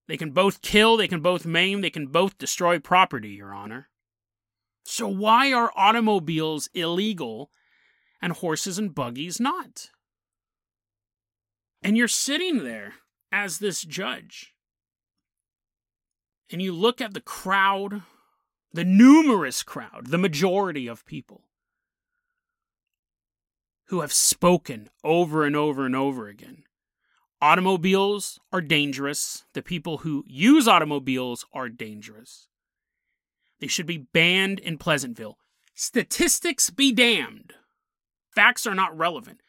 They 0.07 0.17
can 0.17 0.29
both 0.29 0.61
kill, 0.61 0.97
they 0.97 1.07
can 1.07 1.19
both 1.19 1.47
maim, 1.47 1.81
they 1.81 1.89
can 1.89 2.05
both 2.05 2.37
destroy 2.37 2.77
property, 2.77 3.29
Your 3.29 3.51
Honor. 3.55 3.89
So 4.85 5.07
why 5.07 5.51
are 5.51 5.71
automobiles 5.75 6.69
illegal 6.75 7.49
and 8.21 8.33
horses 8.33 8.77
and 8.77 8.93
buggies 8.93 9.39
not? 9.39 9.89
And 11.81 11.97
you're 11.97 12.07
sitting 12.07 12.63
there 12.63 12.93
as 13.31 13.57
this 13.57 13.81
judge, 13.81 14.53
and 16.51 16.61
you 16.61 16.71
look 16.71 17.01
at 17.01 17.15
the 17.15 17.19
crowd, 17.19 18.03
the 18.71 18.85
numerous 18.85 19.63
crowd, 19.63 20.11
the 20.11 20.19
majority 20.19 20.85
of 20.85 21.03
people, 21.07 21.45
who 23.93 24.01
have 24.01 24.11
spoken 24.11 24.89
over 25.03 25.45
and 25.45 25.55
over 25.55 25.85
and 25.85 25.95
over 25.95 26.27
again. 26.27 26.63
Automobiles 27.39 28.39
are 28.51 28.59
dangerous. 28.59 29.45
The 29.53 29.61
people 29.61 29.99
who 29.99 30.23
use 30.25 30.67
automobiles 30.67 31.45
are 31.53 31.69
dangerous. 31.69 32.47
They 33.59 33.67
should 33.67 33.85
be 33.85 33.99
banned 33.99 34.57
in 34.57 34.79
Pleasantville. 34.79 35.37
Statistics 35.75 36.71
be 36.71 36.91
damned. 36.91 37.53
Facts 38.33 38.65
are 38.65 38.73
not 38.73 38.97
relevant. 38.97 39.41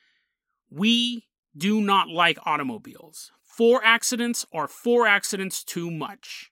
We 0.68 1.24
do 1.57 1.80
not 1.80 2.09
like 2.09 2.37
automobiles. 2.44 3.33
Four 3.42 3.83
accidents 3.83 4.44
are 4.52 4.68
four 4.68 5.07
accidents 5.07 5.64
too 5.64 5.90
much. 5.90 6.50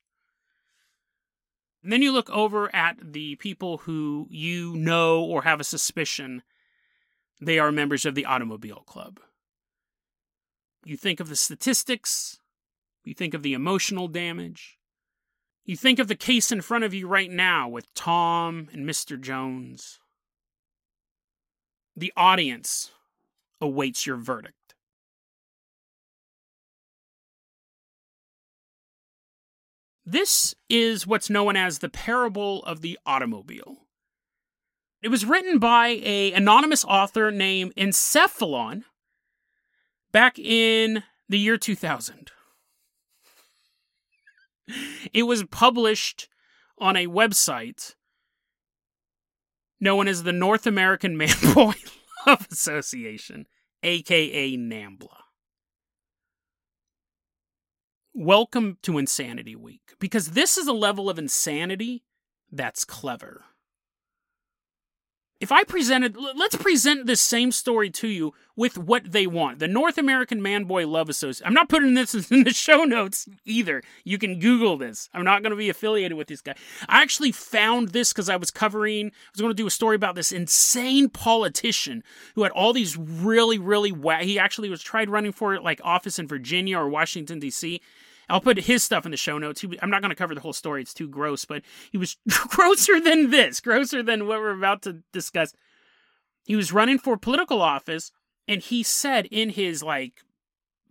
And 1.82 1.92
then 1.92 2.00
you 2.00 2.10
look 2.10 2.30
over 2.30 2.74
at 2.74 2.96
the 3.12 3.36
people 3.36 3.76
who 3.76 4.28
you 4.30 4.76
know 4.76 5.22
or 5.22 5.42
have 5.42 5.60
a 5.60 5.64
suspicion 5.64 6.42
they 7.42 7.58
are 7.58 7.72
members 7.72 8.06
of 8.06 8.14
the 8.14 8.24
Automobile 8.24 8.84
Club. 8.86 9.18
You 10.84 10.96
think 10.96 11.18
of 11.18 11.28
the 11.28 11.36
statistics, 11.36 12.38
you 13.04 13.14
think 13.14 13.34
of 13.34 13.42
the 13.42 13.52
emotional 13.52 14.06
damage, 14.06 14.78
you 15.64 15.76
think 15.76 15.98
of 15.98 16.06
the 16.06 16.14
case 16.14 16.52
in 16.52 16.60
front 16.60 16.84
of 16.84 16.94
you 16.94 17.08
right 17.08 17.30
now 17.30 17.68
with 17.68 17.92
Tom 17.94 18.68
and 18.72 18.88
Mr. 18.88 19.20
Jones. 19.20 19.98
The 21.96 22.12
audience 22.16 22.92
awaits 23.60 24.06
your 24.06 24.16
verdict. 24.16 24.74
This 30.06 30.54
is 30.68 31.06
what's 31.06 31.30
known 31.30 31.56
as 31.56 31.78
the 31.78 31.88
parable 31.88 32.62
of 32.64 32.80
the 32.80 32.98
automobile. 33.04 33.86
It 35.02 35.08
was 35.10 35.24
written 35.24 35.58
by 35.58 36.00
a 36.02 36.32
anonymous 36.32 36.84
author 36.84 37.30
named 37.30 37.74
Encephalon 37.74 38.84
back 40.12 40.38
in 40.38 41.02
the 41.28 41.38
year 41.38 41.56
2000. 41.56 42.30
It 45.12 45.24
was 45.24 45.44
published 45.44 46.28
on 46.78 46.96
a 46.96 47.06
website 47.06 47.94
known 49.80 50.06
as 50.06 50.22
the 50.22 50.32
North 50.32 50.66
American 50.66 51.16
Man 51.18 51.34
Boy 51.52 51.74
Love 52.26 52.46
Association, 52.50 53.46
aka 53.82 54.56
NAMBLA. 54.56 55.22
welcome 58.14 58.76
to 58.82 58.98
Insanity 58.98 59.56
Week 59.56 59.94
because 59.98 60.28
this 60.28 60.58
is 60.58 60.66
a 60.66 60.72
level 60.72 61.08
of 61.08 61.18
insanity 61.18 62.04
that's 62.50 62.84
clever. 62.84 63.44
If 65.42 65.50
I 65.50 65.64
presented, 65.64 66.16
let's 66.16 66.54
present 66.54 67.06
this 67.06 67.20
same 67.20 67.50
story 67.50 67.90
to 67.90 68.06
you 68.06 68.32
with 68.54 68.78
what 68.78 69.10
they 69.10 69.26
want. 69.26 69.58
The 69.58 69.66
North 69.66 69.98
American 69.98 70.40
Man 70.40 70.66
Boy 70.66 70.86
Love 70.86 71.08
Association. 71.08 71.48
I'm 71.48 71.52
not 71.52 71.68
putting 71.68 71.94
this 71.94 72.14
in 72.30 72.44
the 72.44 72.52
show 72.52 72.84
notes 72.84 73.26
either. 73.44 73.82
You 74.04 74.18
can 74.18 74.38
Google 74.38 74.76
this. 74.76 75.10
I'm 75.12 75.24
not 75.24 75.42
going 75.42 75.50
to 75.50 75.56
be 75.56 75.68
affiliated 75.68 76.16
with 76.16 76.28
this 76.28 76.42
guy. 76.42 76.54
I 76.88 77.02
actually 77.02 77.32
found 77.32 77.88
this 77.88 78.12
because 78.12 78.28
I 78.28 78.36
was 78.36 78.52
covering, 78.52 79.08
I 79.08 79.30
was 79.32 79.40
going 79.40 79.50
to 79.50 79.62
do 79.62 79.66
a 79.66 79.70
story 79.70 79.96
about 79.96 80.14
this 80.14 80.30
insane 80.30 81.08
politician 81.08 82.04
who 82.36 82.44
had 82.44 82.52
all 82.52 82.72
these 82.72 82.96
really, 82.96 83.58
really, 83.58 83.90
wa- 83.90 84.20
he 84.20 84.38
actually 84.38 84.70
was 84.70 84.80
tried 84.80 85.10
running 85.10 85.32
for 85.32 85.58
like 85.58 85.80
office 85.82 86.20
in 86.20 86.28
Virginia 86.28 86.78
or 86.78 86.88
Washington, 86.88 87.40
D.C. 87.40 87.80
I'll 88.32 88.40
put 88.40 88.56
his 88.60 88.82
stuff 88.82 89.04
in 89.04 89.10
the 89.10 89.18
show 89.18 89.36
notes. 89.36 89.60
He, 89.60 89.78
I'm 89.82 89.90
not 89.90 90.00
going 90.00 90.10
to 90.10 90.16
cover 90.16 90.34
the 90.34 90.40
whole 90.40 90.54
story, 90.54 90.80
it's 90.80 90.94
too 90.94 91.06
gross, 91.06 91.44
but 91.44 91.62
he 91.90 91.98
was 91.98 92.16
grosser 92.48 92.98
than 92.98 93.30
this, 93.30 93.60
grosser 93.60 94.02
than 94.02 94.26
what 94.26 94.38
we're 94.38 94.56
about 94.56 94.80
to 94.82 95.02
discuss. 95.12 95.52
He 96.46 96.56
was 96.56 96.72
running 96.72 96.98
for 96.98 97.18
political 97.18 97.60
office, 97.60 98.10
and 98.48 98.62
he 98.62 98.82
said 98.82 99.26
in 99.26 99.50
his 99.50 99.82
like 99.82 100.22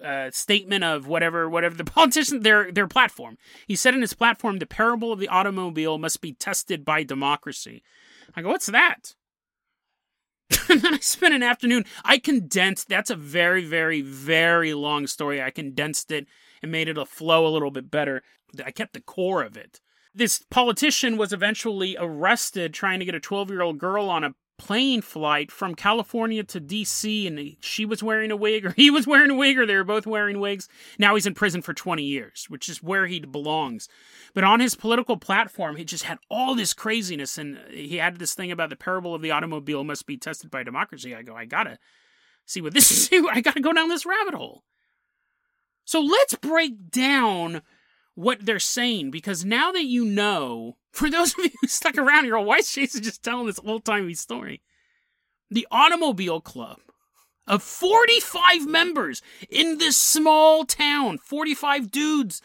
uh, 0.04 0.30
statement 0.32 0.84
of 0.84 1.08
whatever 1.08 1.50
whatever 1.50 1.76
the 1.76 1.84
politician 1.96 2.42
their 2.42 2.72
their 2.72 2.88
platform. 2.88 3.40
He 3.66 3.76
said 3.76 3.96
in 3.96 4.02
his 4.02 4.14
platform, 4.14 4.60
the 4.60 4.68
parable 4.68 5.12
of 5.12 5.20
the 5.20 5.28
automobile 5.28 5.98
must 5.98 6.22
be 6.22 6.34
tested 6.34 6.86
by 6.86 7.02
democracy. 7.02 7.82
I 8.36 8.44
go, 8.44 8.50
what's 8.50 8.68
that? 8.68 9.16
and 10.70 10.82
then 10.82 10.94
I 10.94 11.00
spent 11.00 11.34
an 11.34 11.44
afternoon. 11.44 11.86
I 12.06 12.20
condensed. 12.20 12.88
That's 12.88 13.10
a 13.10 13.16
very, 13.16 13.66
very, 13.66 14.02
very 14.02 14.76
long 14.76 15.08
story. 15.08 15.42
I 15.42 15.50
condensed 15.50 16.12
it 16.12 16.28
and 16.62 16.72
made 16.72 16.88
it 16.88 16.98
a 16.98 17.06
flow 17.06 17.46
a 17.46 17.50
little 17.50 17.72
bit 17.72 17.90
better. 17.90 18.24
I 18.64 18.72
kept 18.72 18.94
the 18.94 19.02
core 19.02 19.42
of 19.44 19.58
it. 19.58 19.80
This 20.14 20.44
politician 20.50 21.18
was 21.18 21.32
eventually 21.32 21.96
arrested 21.98 22.74
trying 22.74 23.00
to 23.00 23.06
get 23.06 23.16
a 23.16 23.20
12 23.20 23.50
year 23.50 23.62
old 23.62 23.78
girl 23.78 24.10
on 24.10 24.24
a 24.24 24.36
plane 24.62 25.02
flight 25.02 25.52
from 25.52 25.74
California 25.74 26.44
to 26.44 26.62
DC, 26.62 27.26
and 27.26 27.58
she 27.62 27.84
was 27.84 28.04
wearing 28.04 28.30
a 28.30 28.36
wig, 28.36 28.64
or 28.64 28.72
he 28.76 28.92
was 28.92 29.08
wearing 29.08 29.32
a 29.32 29.36
wig, 29.36 29.58
or 29.58 29.66
they 29.66 29.74
were 29.74 29.84
both 29.84 30.06
wearing 30.06 30.40
wigs. 30.40 30.70
Now 31.00 31.16
he's 31.16 31.26
in 31.26 31.34
prison 31.34 31.64
for 31.64 31.74
20 31.74 32.04
years, 32.04 32.46
which 32.48 32.70
is 32.70 32.84
where 32.84 33.08
he 33.08 33.20
belongs. 33.22 33.88
But 34.36 34.44
on 34.44 34.60
his 34.60 34.76
political 34.76 35.18
platform, 35.18 35.78
he 35.78 35.84
just 35.84 36.04
had 36.04 36.20
all 36.30 36.54
this 36.54 36.76
craziness, 36.76 37.40
and 37.40 37.58
he 37.72 37.98
had 37.98 38.18
this 38.18 38.36
thing 38.36 38.52
about 38.52 38.70
the 38.70 38.76
parable 38.76 39.16
of 39.16 39.24
the 39.24 39.32
automobile 39.32 39.84
must 39.84 40.06
be 40.06 40.16
tested 40.16 40.52
by 40.52 40.62
democracy. 40.62 41.16
I 41.16 41.24
go, 41.24 41.36
I 41.36 41.46
gotta 41.46 41.80
see 42.46 42.62
what 42.62 42.76
this 42.76 42.92
is. 43.12 43.24
I 43.32 43.42
gotta 43.42 43.62
go 43.62 43.74
down 43.74 43.90
this 43.90 44.06
rabbit 44.06 44.36
hole. 44.36 44.64
So 45.92 46.00
let's 46.00 46.36
break 46.36 46.90
down 46.90 47.64
what 48.16 48.46
they're 48.46 48.60
saying 48.60 49.12
because 49.12 49.44
now 49.44 49.74
that 49.74 49.84
you 49.84 50.06
know, 50.06 50.78
for 50.94 51.10
those 51.10 51.34
of 51.34 51.44
you 51.44 51.52
who 51.60 51.68
stuck 51.68 51.98
around 51.98 52.24
here, 52.24 52.40
why 52.40 52.60
is 52.60 52.72
Jason 52.72 53.04
just 53.04 53.24
telling 53.24 53.48
this 53.48 53.60
old 53.66 53.84
timey 53.84 54.14
story? 54.14 54.62
The 55.50 55.68
Automobile 55.70 56.40
Club 56.40 56.78
of 57.46 57.62
45 57.62 58.66
members 58.70 59.22
in 59.50 59.80
this 59.80 59.98
small 59.98 60.64
town, 60.64 61.18
45 61.18 61.92
dudes. 61.92 62.42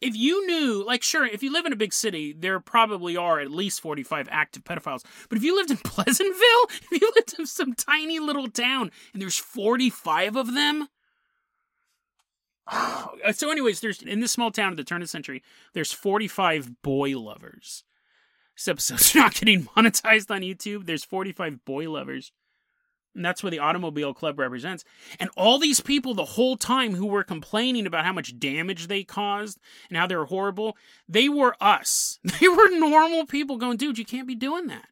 If 0.00 0.14
you 0.14 0.46
knew, 0.46 0.84
like, 0.86 1.02
sure, 1.02 1.26
if 1.26 1.42
you 1.42 1.52
live 1.52 1.66
in 1.66 1.72
a 1.72 1.76
big 1.76 1.92
city, 1.92 2.32
there 2.32 2.60
probably 2.60 3.16
are 3.16 3.40
at 3.40 3.50
least 3.50 3.80
45 3.80 4.28
active 4.30 4.62
pedophiles. 4.62 5.04
But 5.28 5.36
if 5.36 5.42
you 5.42 5.56
lived 5.56 5.72
in 5.72 5.76
Pleasantville, 5.84 6.68
if 6.92 7.02
you 7.02 7.12
lived 7.16 7.34
in 7.40 7.46
some 7.46 7.74
tiny 7.74 8.20
little 8.20 8.46
town 8.46 8.92
and 9.12 9.20
there's 9.20 9.36
45 9.36 10.36
of 10.36 10.54
them, 10.54 10.86
so, 13.32 13.50
anyways, 13.50 13.80
there's 13.80 14.02
in 14.02 14.20
this 14.20 14.32
small 14.32 14.50
town 14.50 14.72
at 14.72 14.76
the 14.76 14.84
turn 14.84 15.02
of 15.02 15.08
the 15.08 15.10
century, 15.10 15.42
there's 15.72 15.92
45 15.92 16.82
boy 16.82 17.18
lovers. 17.18 17.84
This 18.56 18.68
episode's 18.68 19.14
not 19.14 19.34
getting 19.34 19.64
monetized 19.64 20.30
on 20.30 20.42
YouTube. 20.42 20.86
There's 20.86 21.04
45 21.04 21.64
boy 21.64 21.90
lovers. 21.90 22.32
And 23.14 23.24
that's 23.24 23.42
what 23.42 23.50
the 23.50 23.58
Automobile 23.58 24.14
Club 24.14 24.38
represents. 24.38 24.84
And 25.18 25.28
all 25.36 25.58
these 25.58 25.80
people, 25.80 26.14
the 26.14 26.24
whole 26.24 26.56
time, 26.56 26.94
who 26.94 27.06
were 27.06 27.24
complaining 27.24 27.86
about 27.86 28.04
how 28.04 28.12
much 28.12 28.38
damage 28.38 28.86
they 28.86 29.02
caused 29.02 29.58
and 29.88 29.98
how 29.98 30.06
they 30.06 30.14
were 30.14 30.26
horrible, 30.26 30.76
they 31.08 31.28
were 31.28 31.56
us. 31.60 32.20
They 32.40 32.48
were 32.48 32.70
normal 32.78 33.26
people 33.26 33.56
going, 33.56 33.76
dude, 33.76 33.98
you 33.98 34.04
can't 34.04 34.28
be 34.28 34.36
doing 34.36 34.68
that. 34.68 34.86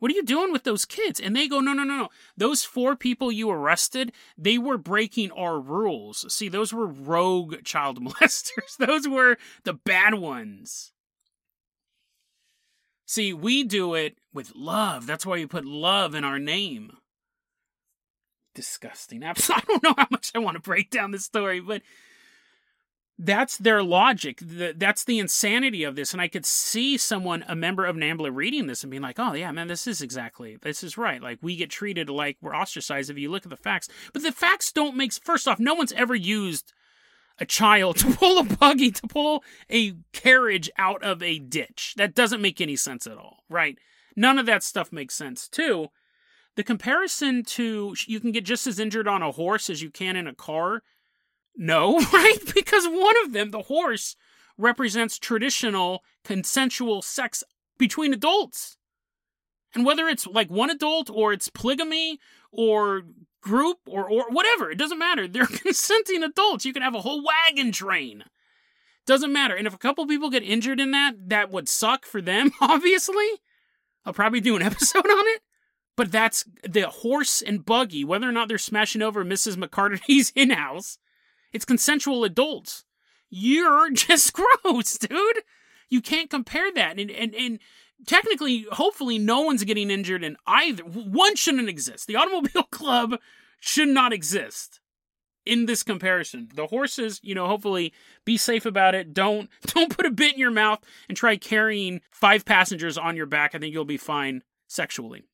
What 0.00 0.10
are 0.10 0.14
you 0.14 0.24
doing 0.24 0.50
with 0.50 0.64
those 0.64 0.84
kids? 0.84 1.20
And 1.20 1.36
they 1.36 1.46
go, 1.46 1.60
no, 1.60 1.74
no, 1.74 1.84
no, 1.84 1.96
no. 1.96 2.08
Those 2.36 2.64
four 2.64 2.96
people 2.96 3.30
you 3.30 3.50
arrested, 3.50 4.12
they 4.36 4.58
were 4.58 4.78
breaking 4.78 5.30
our 5.30 5.60
rules. 5.60 6.24
See, 6.32 6.48
those 6.48 6.72
were 6.72 6.86
rogue 6.86 7.62
child 7.64 8.02
molesters. 8.02 8.76
Those 8.78 9.06
were 9.06 9.36
the 9.64 9.74
bad 9.74 10.14
ones. 10.14 10.92
See, 13.06 13.32
we 13.32 13.62
do 13.62 13.94
it 13.94 14.16
with 14.32 14.54
love. 14.54 15.06
That's 15.06 15.26
why 15.26 15.34
we 15.34 15.46
put 15.46 15.64
love 15.64 16.14
in 16.14 16.24
our 16.24 16.38
name. 16.38 16.92
Disgusting. 18.54 19.22
I 19.24 19.34
don't 19.34 19.82
know 19.82 19.94
how 19.96 20.06
much 20.10 20.30
I 20.34 20.38
want 20.38 20.56
to 20.56 20.62
break 20.62 20.90
down 20.90 21.10
this 21.10 21.24
story, 21.24 21.60
but 21.60 21.82
that's 23.22 23.58
their 23.58 23.82
logic. 23.82 24.38
That's 24.40 25.04
the 25.04 25.18
insanity 25.18 25.84
of 25.84 25.94
this. 25.94 26.12
And 26.12 26.22
I 26.22 26.28
could 26.28 26.46
see 26.46 26.96
someone, 26.96 27.44
a 27.46 27.54
member 27.54 27.84
of 27.84 27.94
NAMBLA, 27.94 28.34
reading 28.34 28.66
this 28.66 28.82
and 28.82 28.90
being 28.90 29.02
like, 29.02 29.18
oh, 29.18 29.34
yeah, 29.34 29.52
man, 29.52 29.68
this 29.68 29.86
is 29.86 30.00
exactly, 30.00 30.56
this 30.62 30.82
is 30.82 30.96
right. 30.96 31.22
Like, 31.22 31.38
we 31.42 31.54
get 31.54 31.68
treated 31.68 32.08
like 32.08 32.38
we're 32.40 32.56
ostracized 32.56 33.10
if 33.10 33.18
you 33.18 33.30
look 33.30 33.44
at 33.44 33.50
the 33.50 33.56
facts. 33.56 33.88
But 34.14 34.22
the 34.22 34.32
facts 34.32 34.72
don't 34.72 34.96
make, 34.96 35.12
first 35.12 35.46
off, 35.46 35.60
no 35.60 35.74
one's 35.74 35.92
ever 35.92 36.14
used 36.14 36.72
a 37.38 37.44
child 37.44 37.96
to 37.98 38.10
pull 38.14 38.38
a 38.38 38.44
buggy, 38.44 38.90
to 38.90 39.06
pull 39.06 39.44
a 39.70 39.92
carriage 40.12 40.70
out 40.78 41.02
of 41.02 41.22
a 41.22 41.38
ditch. 41.38 41.92
That 41.98 42.14
doesn't 42.14 42.40
make 42.40 42.58
any 42.58 42.76
sense 42.76 43.06
at 43.06 43.18
all, 43.18 43.44
right? 43.50 43.76
None 44.16 44.38
of 44.38 44.46
that 44.46 44.62
stuff 44.62 44.92
makes 44.92 45.14
sense. 45.14 45.46
Too, 45.46 45.88
the 46.56 46.64
comparison 46.64 47.44
to 47.44 47.94
you 48.06 48.18
can 48.18 48.32
get 48.32 48.44
just 48.44 48.66
as 48.66 48.78
injured 48.78 49.06
on 49.06 49.22
a 49.22 49.30
horse 49.30 49.68
as 49.68 49.82
you 49.82 49.90
can 49.90 50.16
in 50.16 50.26
a 50.26 50.34
car 50.34 50.82
no, 51.56 51.98
right? 52.12 52.38
Because 52.54 52.86
one 52.86 53.14
of 53.24 53.32
them, 53.32 53.50
the 53.50 53.62
horse, 53.62 54.16
represents 54.56 55.18
traditional 55.18 56.04
consensual 56.24 57.02
sex 57.02 57.42
between 57.78 58.12
adults. 58.12 58.76
And 59.74 59.84
whether 59.84 60.08
it's 60.08 60.26
like 60.26 60.50
one 60.50 60.70
adult 60.70 61.10
or 61.10 61.32
it's 61.32 61.48
polygamy 61.48 62.18
or 62.50 63.02
group 63.40 63.78
or, 63.86 64.08
or 64.08 64.28
whatever, 64.30 64.70
it 64.70 64.78
doesn't 64.78 64.98
matter. 64.98 65.26
They're 65.28 65.46
consenting 65.46 66.22
adults. 66.22 66.64
You 66.64 66.72
can 66.72 66.82
have 66.82 66.94
a 66.94 67.00
whole 67.00 67.24
wagon 67.24 67.72
train. 67.72 68.24
Doesn't 69.06 69.32
matter. 69.32 69.56
And 69.56 69.66
if 69.66 69.74
a 69.74 69.78
couple 69.78 70.06
people 70.06 70.30
get 70.30 70.42
injured 70.42 70.78
in 70.78 70.90
that, 70.92 71.14
that 71.28 71.50
would 71.50 71.68
suck 71.68 72.04
for 72.04 72.20
them, 72.20 72.52
obviously. 72.60 73.40
I'll 74.04 74.12
probably 74.12 74.40
do 74.40 74.56
an 74.56 74.62
episode 74.62 75.06
on 75.06 75.26
it. 75.34 75.42
But 75.96 76.12
that's 76.12 76.44
the 76.66 76.88
horse 76.88 77.42
and 77.42 77.64
buggy, 77.64 78.04
whether 78.04 78.28
or 78.28 78.32
not 78.32 78.48
they're 78.48 78.58
smashing 78.58 79.02
over 79.02 79.24
Mrs. 79.24 79.56
McCartney's 79.56 80.32
in 80.34 80.50
house 80.50 80.98
it's 81.52 81.64
consensual 81.64 82.24
adults. 82.24 82.84
You're 83.28 83.90
just 83.92 84.32
gross, 84.32 84.98
dude. 84.98 85.40
You 85.88 86.00
can't 86.00 86.30
compare 86.30 86.72
that. 86.72 86.98
And, 86.98 87.10
and, 87.10 87.34
and 87.34 87.58
technically, 88.06 88.66
hopefully, 88.72 89.18
no 89.18 89.40
one's 89.40 89.64
getting 89.64 89.90
injured 89.90 90.22
in 90.24 90.36
either. 90.46 90.84
One 90.84 91.36
shouldn't 91.36 91.68
exist. 91.68 92.06
The 92.06 92.16
Automobile 92.16 92.62
Club 92.70 93.16
should 93.60 93.88
not 93.88 94.12
exist 94.12 94.80
in 95.46 95.66
this 95.66 95.82
comparison. 95.82 96.48
The 96.54 96.66
horses, 96.66 97.20
you 97.22 97.34
know, 97.34 97.46
hopefully 97.46 97.92
be 98.24 98.36
safe 98.36 98.66
about 98.66 98.94
it. 98.94 99.12
Don't 99.12 99.50
don't 99.66 99.94
put 99.94 100.06
a 100.06 100.10
bit 100.10 100.34
in 100.34 100.38
your 100.38 100.50
mouth 100.50 100.80
and 101.08 101.16
try 101.16 101.36
carrying 101.36 102.00
five 102.10 102.44
passengers 102.44 102.98
on 102.98 103.16
your 103.16 103.26
back. 103.26 103.54
I 103.54 103.58
think 103.58 103.72
you'll 103.72 103.84
be 103.84 103.96
fine 103.96 104.42
sexually. 104.66 105.24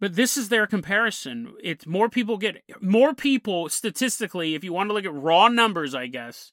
But 0.00 0.14
this 0.14 0.36
is 0.36 0.48
their 0.48 0.66
comparison. 0.66 1.54
It's 1.62 1.86
more 1.86 2.08
people 2.08 2.38
get 2.38 2.62
more 2.80 3.14
people 3.14 3.68
statistically, 3.68 4.54
if 4.54 4.62
you 4.62 4.72
want 4.72 4.90
to 4.90 4.94
look 4.94 5.04
at 5.04 5.14
raw 5.14 5.48
numbers, 5.48 5.94
I 5.94 6.06
guess. 6.06 6.52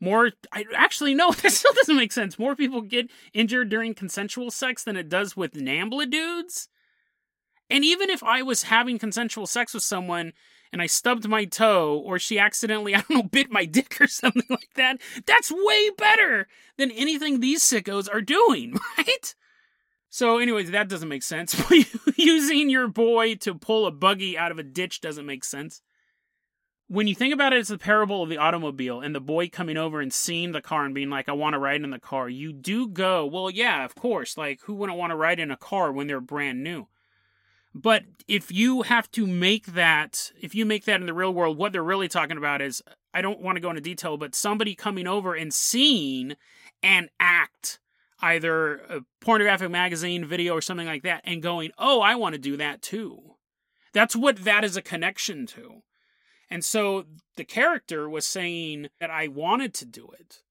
More 0.00 0.32
I 0.52 0.64
actually 0.76 1.14
no, 1.14 1.32
that 1.42 1.50
still 1.50 1.72
doesn't 1.72 1.96
make 1.96 2.12
sense. 2.12 2.38
More 2.38 2.54
people 2.54 2.82
get 2.82 3.10
injured 3.32 3.68
during 3.70 3.94
consensual 3.94 4.50
sex 4.50 4.84
than 4.84 4.96
it 4.96 5.08
does 5.08 5.36
with 5.36 5.54
NAMBLA 5.54 6.10
dudes. 6.10 6.68
And 7.70 7.84
even 7.84 8.10
if 8.10 8.22
I 8.22 8.42
was 8.42 8.64
having 8.64 8.98
consensual 8.98 9.46
sex 9.46 9.74
with 9.74 9.82
someone 9.82 10.32
and 10.72 10.80
I 10.82 10.86
stubbed 10.86 11.28
my 11.28 11.44
toe 11.44 11.98
or 11.98 12.18
she 12.18 12.38
accidentally, 12.38 12.94
I 12.94 13.00
don't 13.00 13.10
know, 13.10 13.22
bit 13.22 13.50
my 13.50 13.64
dick 13.64 14.00
or 14.00 14.06
something 14.06 14.44
like 14.50 14.74
that, 14.76 15.00
that's 15.26 15.50
way 15.50 15.90
better 15.96 16.48
than 16.76 16.90
anything 16.90 17.40
these 17.40 17.62
sickos 17.62 18.12
are 18.12 18.22
doing, 18.22 18.74
right? 18.98 19.27
So, 20.18 20.38
anyways, 20.38 20.72
that 20.72 20.88
doesn't 20.88 21.08
make 21.08 21.22
sense. 21.22 21.54
Using 22.16 22.70
your 22.70 22.88
boy 22.88 23.36
to 23.36 23.54
pull 23.54 23.86
a 23.86 23.92
buggy 23.92 24.36
out 24.36 24.50
of 24.50 24.58
a 24.58 24.64
ditch 24.64 25.00
doesn't 25.00 25.24
make 25.24 25.44
sense. 25.44 25.80
When 26.88 27.06
you 27.06 27.14
think 27.14 27.32
about 27.32 27.52
it, 27.52 27.60
it's 27.60 27.68
the 27.68 27.78
parable 27.78 28.24
of 28.24 28.28
the 28.28 28.36
automobile 28.36 29.00
and 29.00 29.14
the 29.14 29.20
boy 29.20 29.48
coming 29.48 29.76
over 29.76 30.00
and 30.00 30.12
seeing 30.12 30.50
the 30.50 30.60
car 30.60 30.84
and 30.84 30.92
being 30.92 31.08
like, 31.08 31.28
I 31.28 31.34
want 31.34 31.54
to 31.54 31.60
ride 31.60 31.84
in 31.84 31.90
the 31.90 32.00
car. 32.00 32.28
You 32.28 32.52
do 32.52 32.88
go, 32.88 33.26
well, 33.26 33.48
yeah, 33.48 33.84
of 33.84 33.94
course. 33.94 34.36
Like, 34.36 34.60
who 34.62 34.74
wouldn't 34.74 34.98
want 34.98 35.12
to 35.12 35.16
ride 35.16 35.38
in 35.38 35.52
a 35.52 35.56
car 35.56 35.92
when 35.92 36.08
they're 36.08 36.20
brand 36.20 36.64
new? 36.64 36.88
But 37.72 38.02
if 38.26 38.50
you 38.50 38.82
have 38.82 39.08
to 39.12 39.24
make 39.24 39.66
that, 39.66 40.32
if 40.40 40.52
you 40.52 40.66
make 40.66 40.84
that 40.86 41.00
in 41.00 41.06
the 41.06 41.14
real 41.14 41.32
world, 41.32 41.58
what 41.58 41.70
they're 41.70 41.84
really 41.84 42.08
talking 42.08 42.38
about 42.38 42.60
is 42.60 42.82
I 43.14 43.22
don't 43.22 43.40
want 43.40 43.54
to 43.54 43.60
go 43.60 43.70
into 43.70 43.82
detail, 43.82 44.16
but 44.16 44.34
somebody 44.34 44.74
coming 44.74 45.06
over 45.06 45.36
and 45.36 45.54
seeing 45.54 46.34
an 46.82 47.08
act, 47.20 47.78
either 48.20 48.76
a 48.76 49.00
pornographic 49.20 49.70
magazine, 49.70 50.24
video, 50.24 50.54
or 50.54 50.60
something 50.60 50.86
like 50.86 51.02
that, 51.02 51.22
and 51.24 51.42
going, 51.42 51.70
oh, 51.78 52.00
I 52.00 52.14
want 52.14 52.34
to 52.34 52.40
do 52.40 52.56
that 52.56 52.82
too. 52.82 53.36
That's 53.92 54.16
what 54.16 54.44
that 54.44 54.64
is 54.64 54.76
a 54.76 54.82
connection 54.82 55.46
to. 55.46 55.82
And 56.50 56.64
so 56.64 57.04
the 57.36 57.44
character 57.44 58.08
was 58.08 58.26
saying 58.26 58.88
that 59.00 59.10
I 59.10 59.28
wanted 59.28 59.74
to 59.74 59.84
do 59.84 60.10
it. 60.18 60.42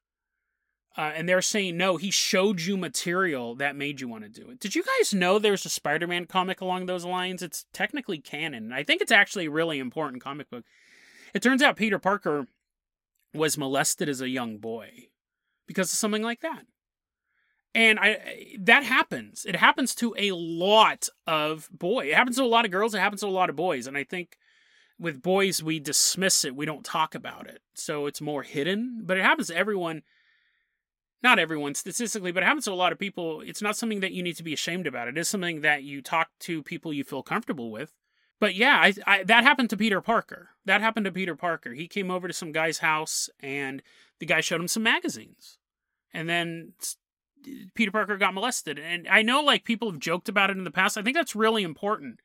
Uh, 0.96 1.12
and 1.16 1.30
they're 1.30 1.44
saying, 1.44 1.78
no, 1.78 1.98
he 1.98 2.10
showed 2.10 2.62
you 2.62 2.76
material 2.76 3.54
that 3.56 3.76
made 3.76 4.02
you 4.02 4.08
want 4.08 4.24
to 4.24 4.30
do 4.30 4.50
it. 4.50 4.60
Did 4.60 4.74
you 4.74 4.84
guys 4.84 5.14
know 5.14 5.38
there's 5.38 5.66
a 5.66 5.70
Spider 5.70 6.08
Man 6.08 6.26
comic 6.26 6.60
along 6.60 6.88
those 6.88 7.06
lines? 7.06 7.44
It's 7.44 7.66
technically 7.72 8.18
canon. 8.18 8.74
I 8.74 8.84
think 8.84 9.02
it's 9.02 9.12
actually 9.12 9.46
a 9.46 9.52
really 9.52 9.78
important 9.78 10.24
comic 10.24 10.50
book. 10.50 10.66
It 11.36 11.44
turns 11.44 11.62
out 11.62 11.76
Peter 11.76 12.00
Parker 12.00 12.48
was 13.34 13.60
molested 13.60 14.10
as 14.10 14.22
a 14.22 14.30
young 14.30 14.58
boy 14.58 15.10
because 15.68 15.94
of 15.94 16.00
something 16.00 16.24
like 16.24 16.42
that. 16.42 16.66
And 17.78 18.00
I 18.00 18.56
that 18.62 18.84
happens. 18.84 19.46
It 19.46 19.56
happens 19.56 19.94
to 19.96 20.16
a 20.18 20.32
lot 20.32 21.10
of 21.28 21.70
boys. 21.72 22.08
It 22.08 22.16
happens 22.16 22.38
to 22.38 22.44
a 22.44 22.46
lot 22.46 22.66
of 22.66 22.72
girls, 22.72 22.96
it 22.96 23.00
happens 23.00 23.22
to 23.22 23.28
a 23.28 23.30
lot 23.30 23.52
of 23.52 23.56
boys. 23.56 23.86
And 23.86 23.96
I 23.96 24.04
think 24.04 24.36
with 25.00 25.22
boys 25.22 25.62
we 25.62 25.80
dismiss 25.80 26.44
it, 26.44 26.56
we 26.56 26.66
don't 26.66 26.84
talk 26.84 27.14
about 27.14 27.46
it. 27.46 27.62
So 27.76 28.08
it's 28.08 28.20
more 28.20 28.42
hidden, 28.42 29.04
but 29.06 29.16
it 29.16 29.24
happens 29.24 29.50
to 29.50 29.56
everyone 29.56 30.02
not 31.22 31.38
everyone 31.38 31.76
statistically, 31.76 32.32
but 32.32 32.42
it 32.42 32.48
happens 32.48 32.66
to 32.66 32.72
a 32.72 32.74
lot 32.74 32.92
of 32.92 33.00
people. 33.00 33.42
It's 33.42 33.62
not 33.62 33.78
something 33.78 34.00
that 34.00 34.12
you 34.12 34.24
need 34.24 34.38
to 34.38 34.44
be 34.44 34.54
ashamed 34.54 34.88
about. 34.88 35.08
It 35.08 35.18
is 35.18 35.28
something 35.28 35.62
that 35.62 35.84
you 35.84 36.02
talk 36.02 36.30
to 36.42 36.64
people 36.64 36.94
you 36.94 37.04
feel 37.04 37.24
comfortable 37.24 37.70
with. 37.70 37.94
But 38.40 38.56
yeah, 38.56 38.78
I, 38.82 38.94
I, 39.06 39.24
that 39.24 39.44
happened 39.44 39.70
to 39.72 39.78
Peter 39.78 40.02
Parker. 40.02 40.50
That 40.66 40.82
happened 40.82 41.06
to 41.06 41.12
Peter 41.12 41.36
Parker. 41.36 41.74
He 41.74 41.88
came 41.88 42.10
over 42.10 42.28
to 42.28 42.34
some 42.34 42.52
guy's 42.52 42.80
house 42.80 43.30
and 43.40 43.84
the 44.20 44.26
guy 44.26 44.42
showed 44.42 44.62
him 44.62 44.68
some 44.68 44.84
magazines. 44.84 45.58
And 46.14 46.28
then 46.28 46.74
Peter 47.74 47.92
Parker 47.92 48.18
got 48.18 48.34
molested. 48.34 48.80
And 48.80 49.08
I 49.08 49.22
know 49.22 49.42
like 49.42 49.64
people 49.64 49.92
have 49.92 50.00
joked 50.00 50.30
about 50.30 50.50
it 50.50 50.58
in 50.58 50.64
the 50.64 50.72
past. 50.72 50.98
I 50.98 51.02
think 51.02 51.16
that's 51.16 51.36
really 51.36 51.64
important. 51.64 52.22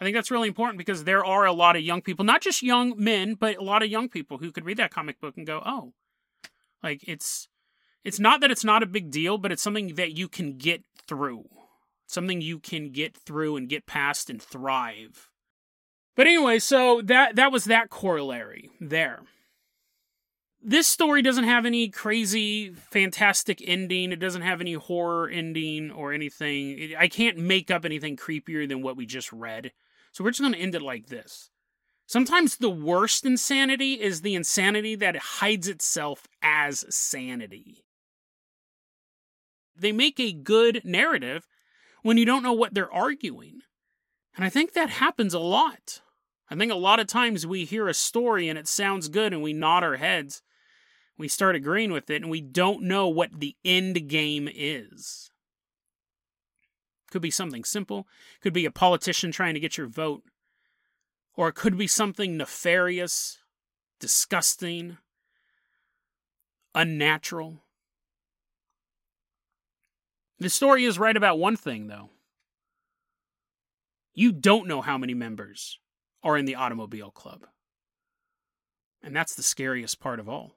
I 0.00 0.04
think 0.04 0.14
that's 0.14 0.30
really 0.30 0.48
important 0.48 0.78
because 0.78 1.04
there 1.04 1.24
are 1.24 1.44
a 1.44 1.52
lot 1.52 1.76
of 1.76 1.82
young 1.82 2.00
people, 2.00 2.24
not 2.24 2.40
just 2.40 2.62
young 2.62 2.94
men, 2.96 3.34
but 3.34 3.58
a 3.58 3.62
lot 3.62 3.82
of 3.82 3.90
young 3.90 4.08
people 4.08 4.38
who 4.38 4.50
could 4.50 4.64
read 4.64 4.78
that 4.78 4.90
comic 4.90 5.20
book 5.20 5.36
and 5.36 5.46
go, 5.46 5.62
"Oh, 5.64 5.92
like 6.82 7.06
it's 7.06 7.48
it's 8.02 8.18
not 8.18 8.40
that 8.40 8.50
it's 8.50 8.64
not 8.64 8.82
a 8.82 8.86
big 8.86 9.10
deal, 9.10 9.36
but 9.36 9.52
it's 9.52 9.62
something 9.62 9.94
that 9.96 10.16
you 10.16 10.26
can 10.28 10.56
get 10.56 10.84
through. 11.06 11.44
Something 12.06 12.40
you 12.40 12.58
can 12.58 12.90
get 12.92 13.14
through 13.14 13.56
and 13.56 13.68
get 13.68 13.86
past 13.86 14.30
and 14.30 14.42
thrive. 14.42 15.28
But 16.16 16.26
anyway, 16.26 16.58
so 16.58 17.02
that 17.02 17.36
that 17.36 17.52
was 17.52 17.66
that 17.66 17.90
corollary 17.90 18.70
there. 18.80 19.20
This 20.62 20.86
story 20.86 21.22
doesn't 21.22 21.44
have 21.44 21.64
any 21.64 21.88
crazy 21.88 22.70
fantastic 22.70 23.62
ending. 23.66 24.12
It 24.12 24.20
doesn't 24.20 24.42
have 24.42 24.60
any 24.60 24.74
horror 24.74 25.28
ending 25.28 25.90
or 25.90 26.12
anything. 26.12 26.94
I 26.98 27.08
can't 27.08 27.38
make 27.38 27.70
up 27.70 27.84
anything 27.84 28.16
creepier 28.16 28.68
than 28.68 28.82
what 28.82 28.96
we 28.96 29.06
just 29.06 29.32
read. 29.32 29.72
So 30.12 30.22
we're 30.22 30.30
just 30.30 30.40
going 30.40 30.52
to 30.52 30.58
end 30.58 30.74
it 30.74 30.82
like 30.82 31.06
this. 31.06 31.50
Sometimes 32.06 32.56
the 32.56 32.70
worst 32.70 33.24
insanity 33.24 33.94
is 33.94 34.20
the 34.20 34.34
insanity 34.34 34.96
that 34.96 35.16
hides 35.16 35.68
itself 35.68 36.26
as 36.42 36.84
sanity 36.94 37.84
they 39.80 39.92
make 39.92 40.20
a 40.20 40.32
good 40.32 40.82
narrative 40.84 41.48
when 42.02 42.18
you 42.18 42.24
don't 42.24 42.42
know 42.42 42.52
what 42.52 42.74
they're 42.74 42.92
arguing. 42.92 43.60
And 44.36 44.44
I 44.44 44.48
think 44.48 44.72
that 44.72 44.90
happens 44.90 45.34
a 45.34 45.40
lot. 45.40 46.02
I 46.50 46.54
think 46.54 46.70
a 46.70 46.76
lot 46.76 47.00
of 47.00 47.06
times 47.06 47.46
we 47.46 47.64
hear 47.64 47.88
a 47.88 47.94
story 47.94 48.48
and 48.48 48.58
it 48.58 48.68
sounds 48.68 49.08
good 49.08 49.32
and 49.32 49.42
we 49.42 49.52
nod 49.52 49.82
our 49.82 49.96
heads. 49.96 50.42
We 51.20 51.28
start 51.28 51.54
agreeing 51.54 51.92
with 51.92 52.08
it 52.08 52.22
and 52.22 52.30
we 52.30 52.40
don't 52.40 52.84
know 52.84 53.06
what 53.06 53.40
the 53.40 53.54
end 53.62 54.08
game 54.08 54.48
is. 54.50 55.30
Could 57.10 57.20
be 57.20 57.30
something 57.30 57.62
simple, 57.62 58.08
could 58.40 58.54
be 58.54 58.64
a 58.64 58.70
politician 58.70 59.30
trying 59.30 59.52
to 59.52 59.60
get 59.60 59.76
your 59.76 59.86
vote, 59.86 60.22
or 61.36 61.48
it 61.48 61.56
could 61.56 61.76
be 61.76 61.86
something 61.86 62.38
nefarious, 62.38 63.36
disgusting, 63.98 64.96
unnatural. 66.74 67.58
The 70.38 70.48
story 70.48 70.86
is 70.86 70.98
right 70.98 71.18
about 71.18 71.38
one 71.38 71.56
thing, 71.58 71.88
though. 71.88 72.08
You 74.14 74.32
don't 74.32 74.66
know 74.66 74.80
how 74.80 74.96
many 74.96 75.12
members 75.12 75.78
are 76.22 76.38
in 76.38 76.46
the 76.46 76.54
automobile 76.54 77.10
club. 77.10 77.44
And 79.02 79.14
that's 79.14 79.34
the 79.34 79.42
scariest 79.42 80.00
part 80.00 80.18
of 80.18 80.26
all. 80.26 80.56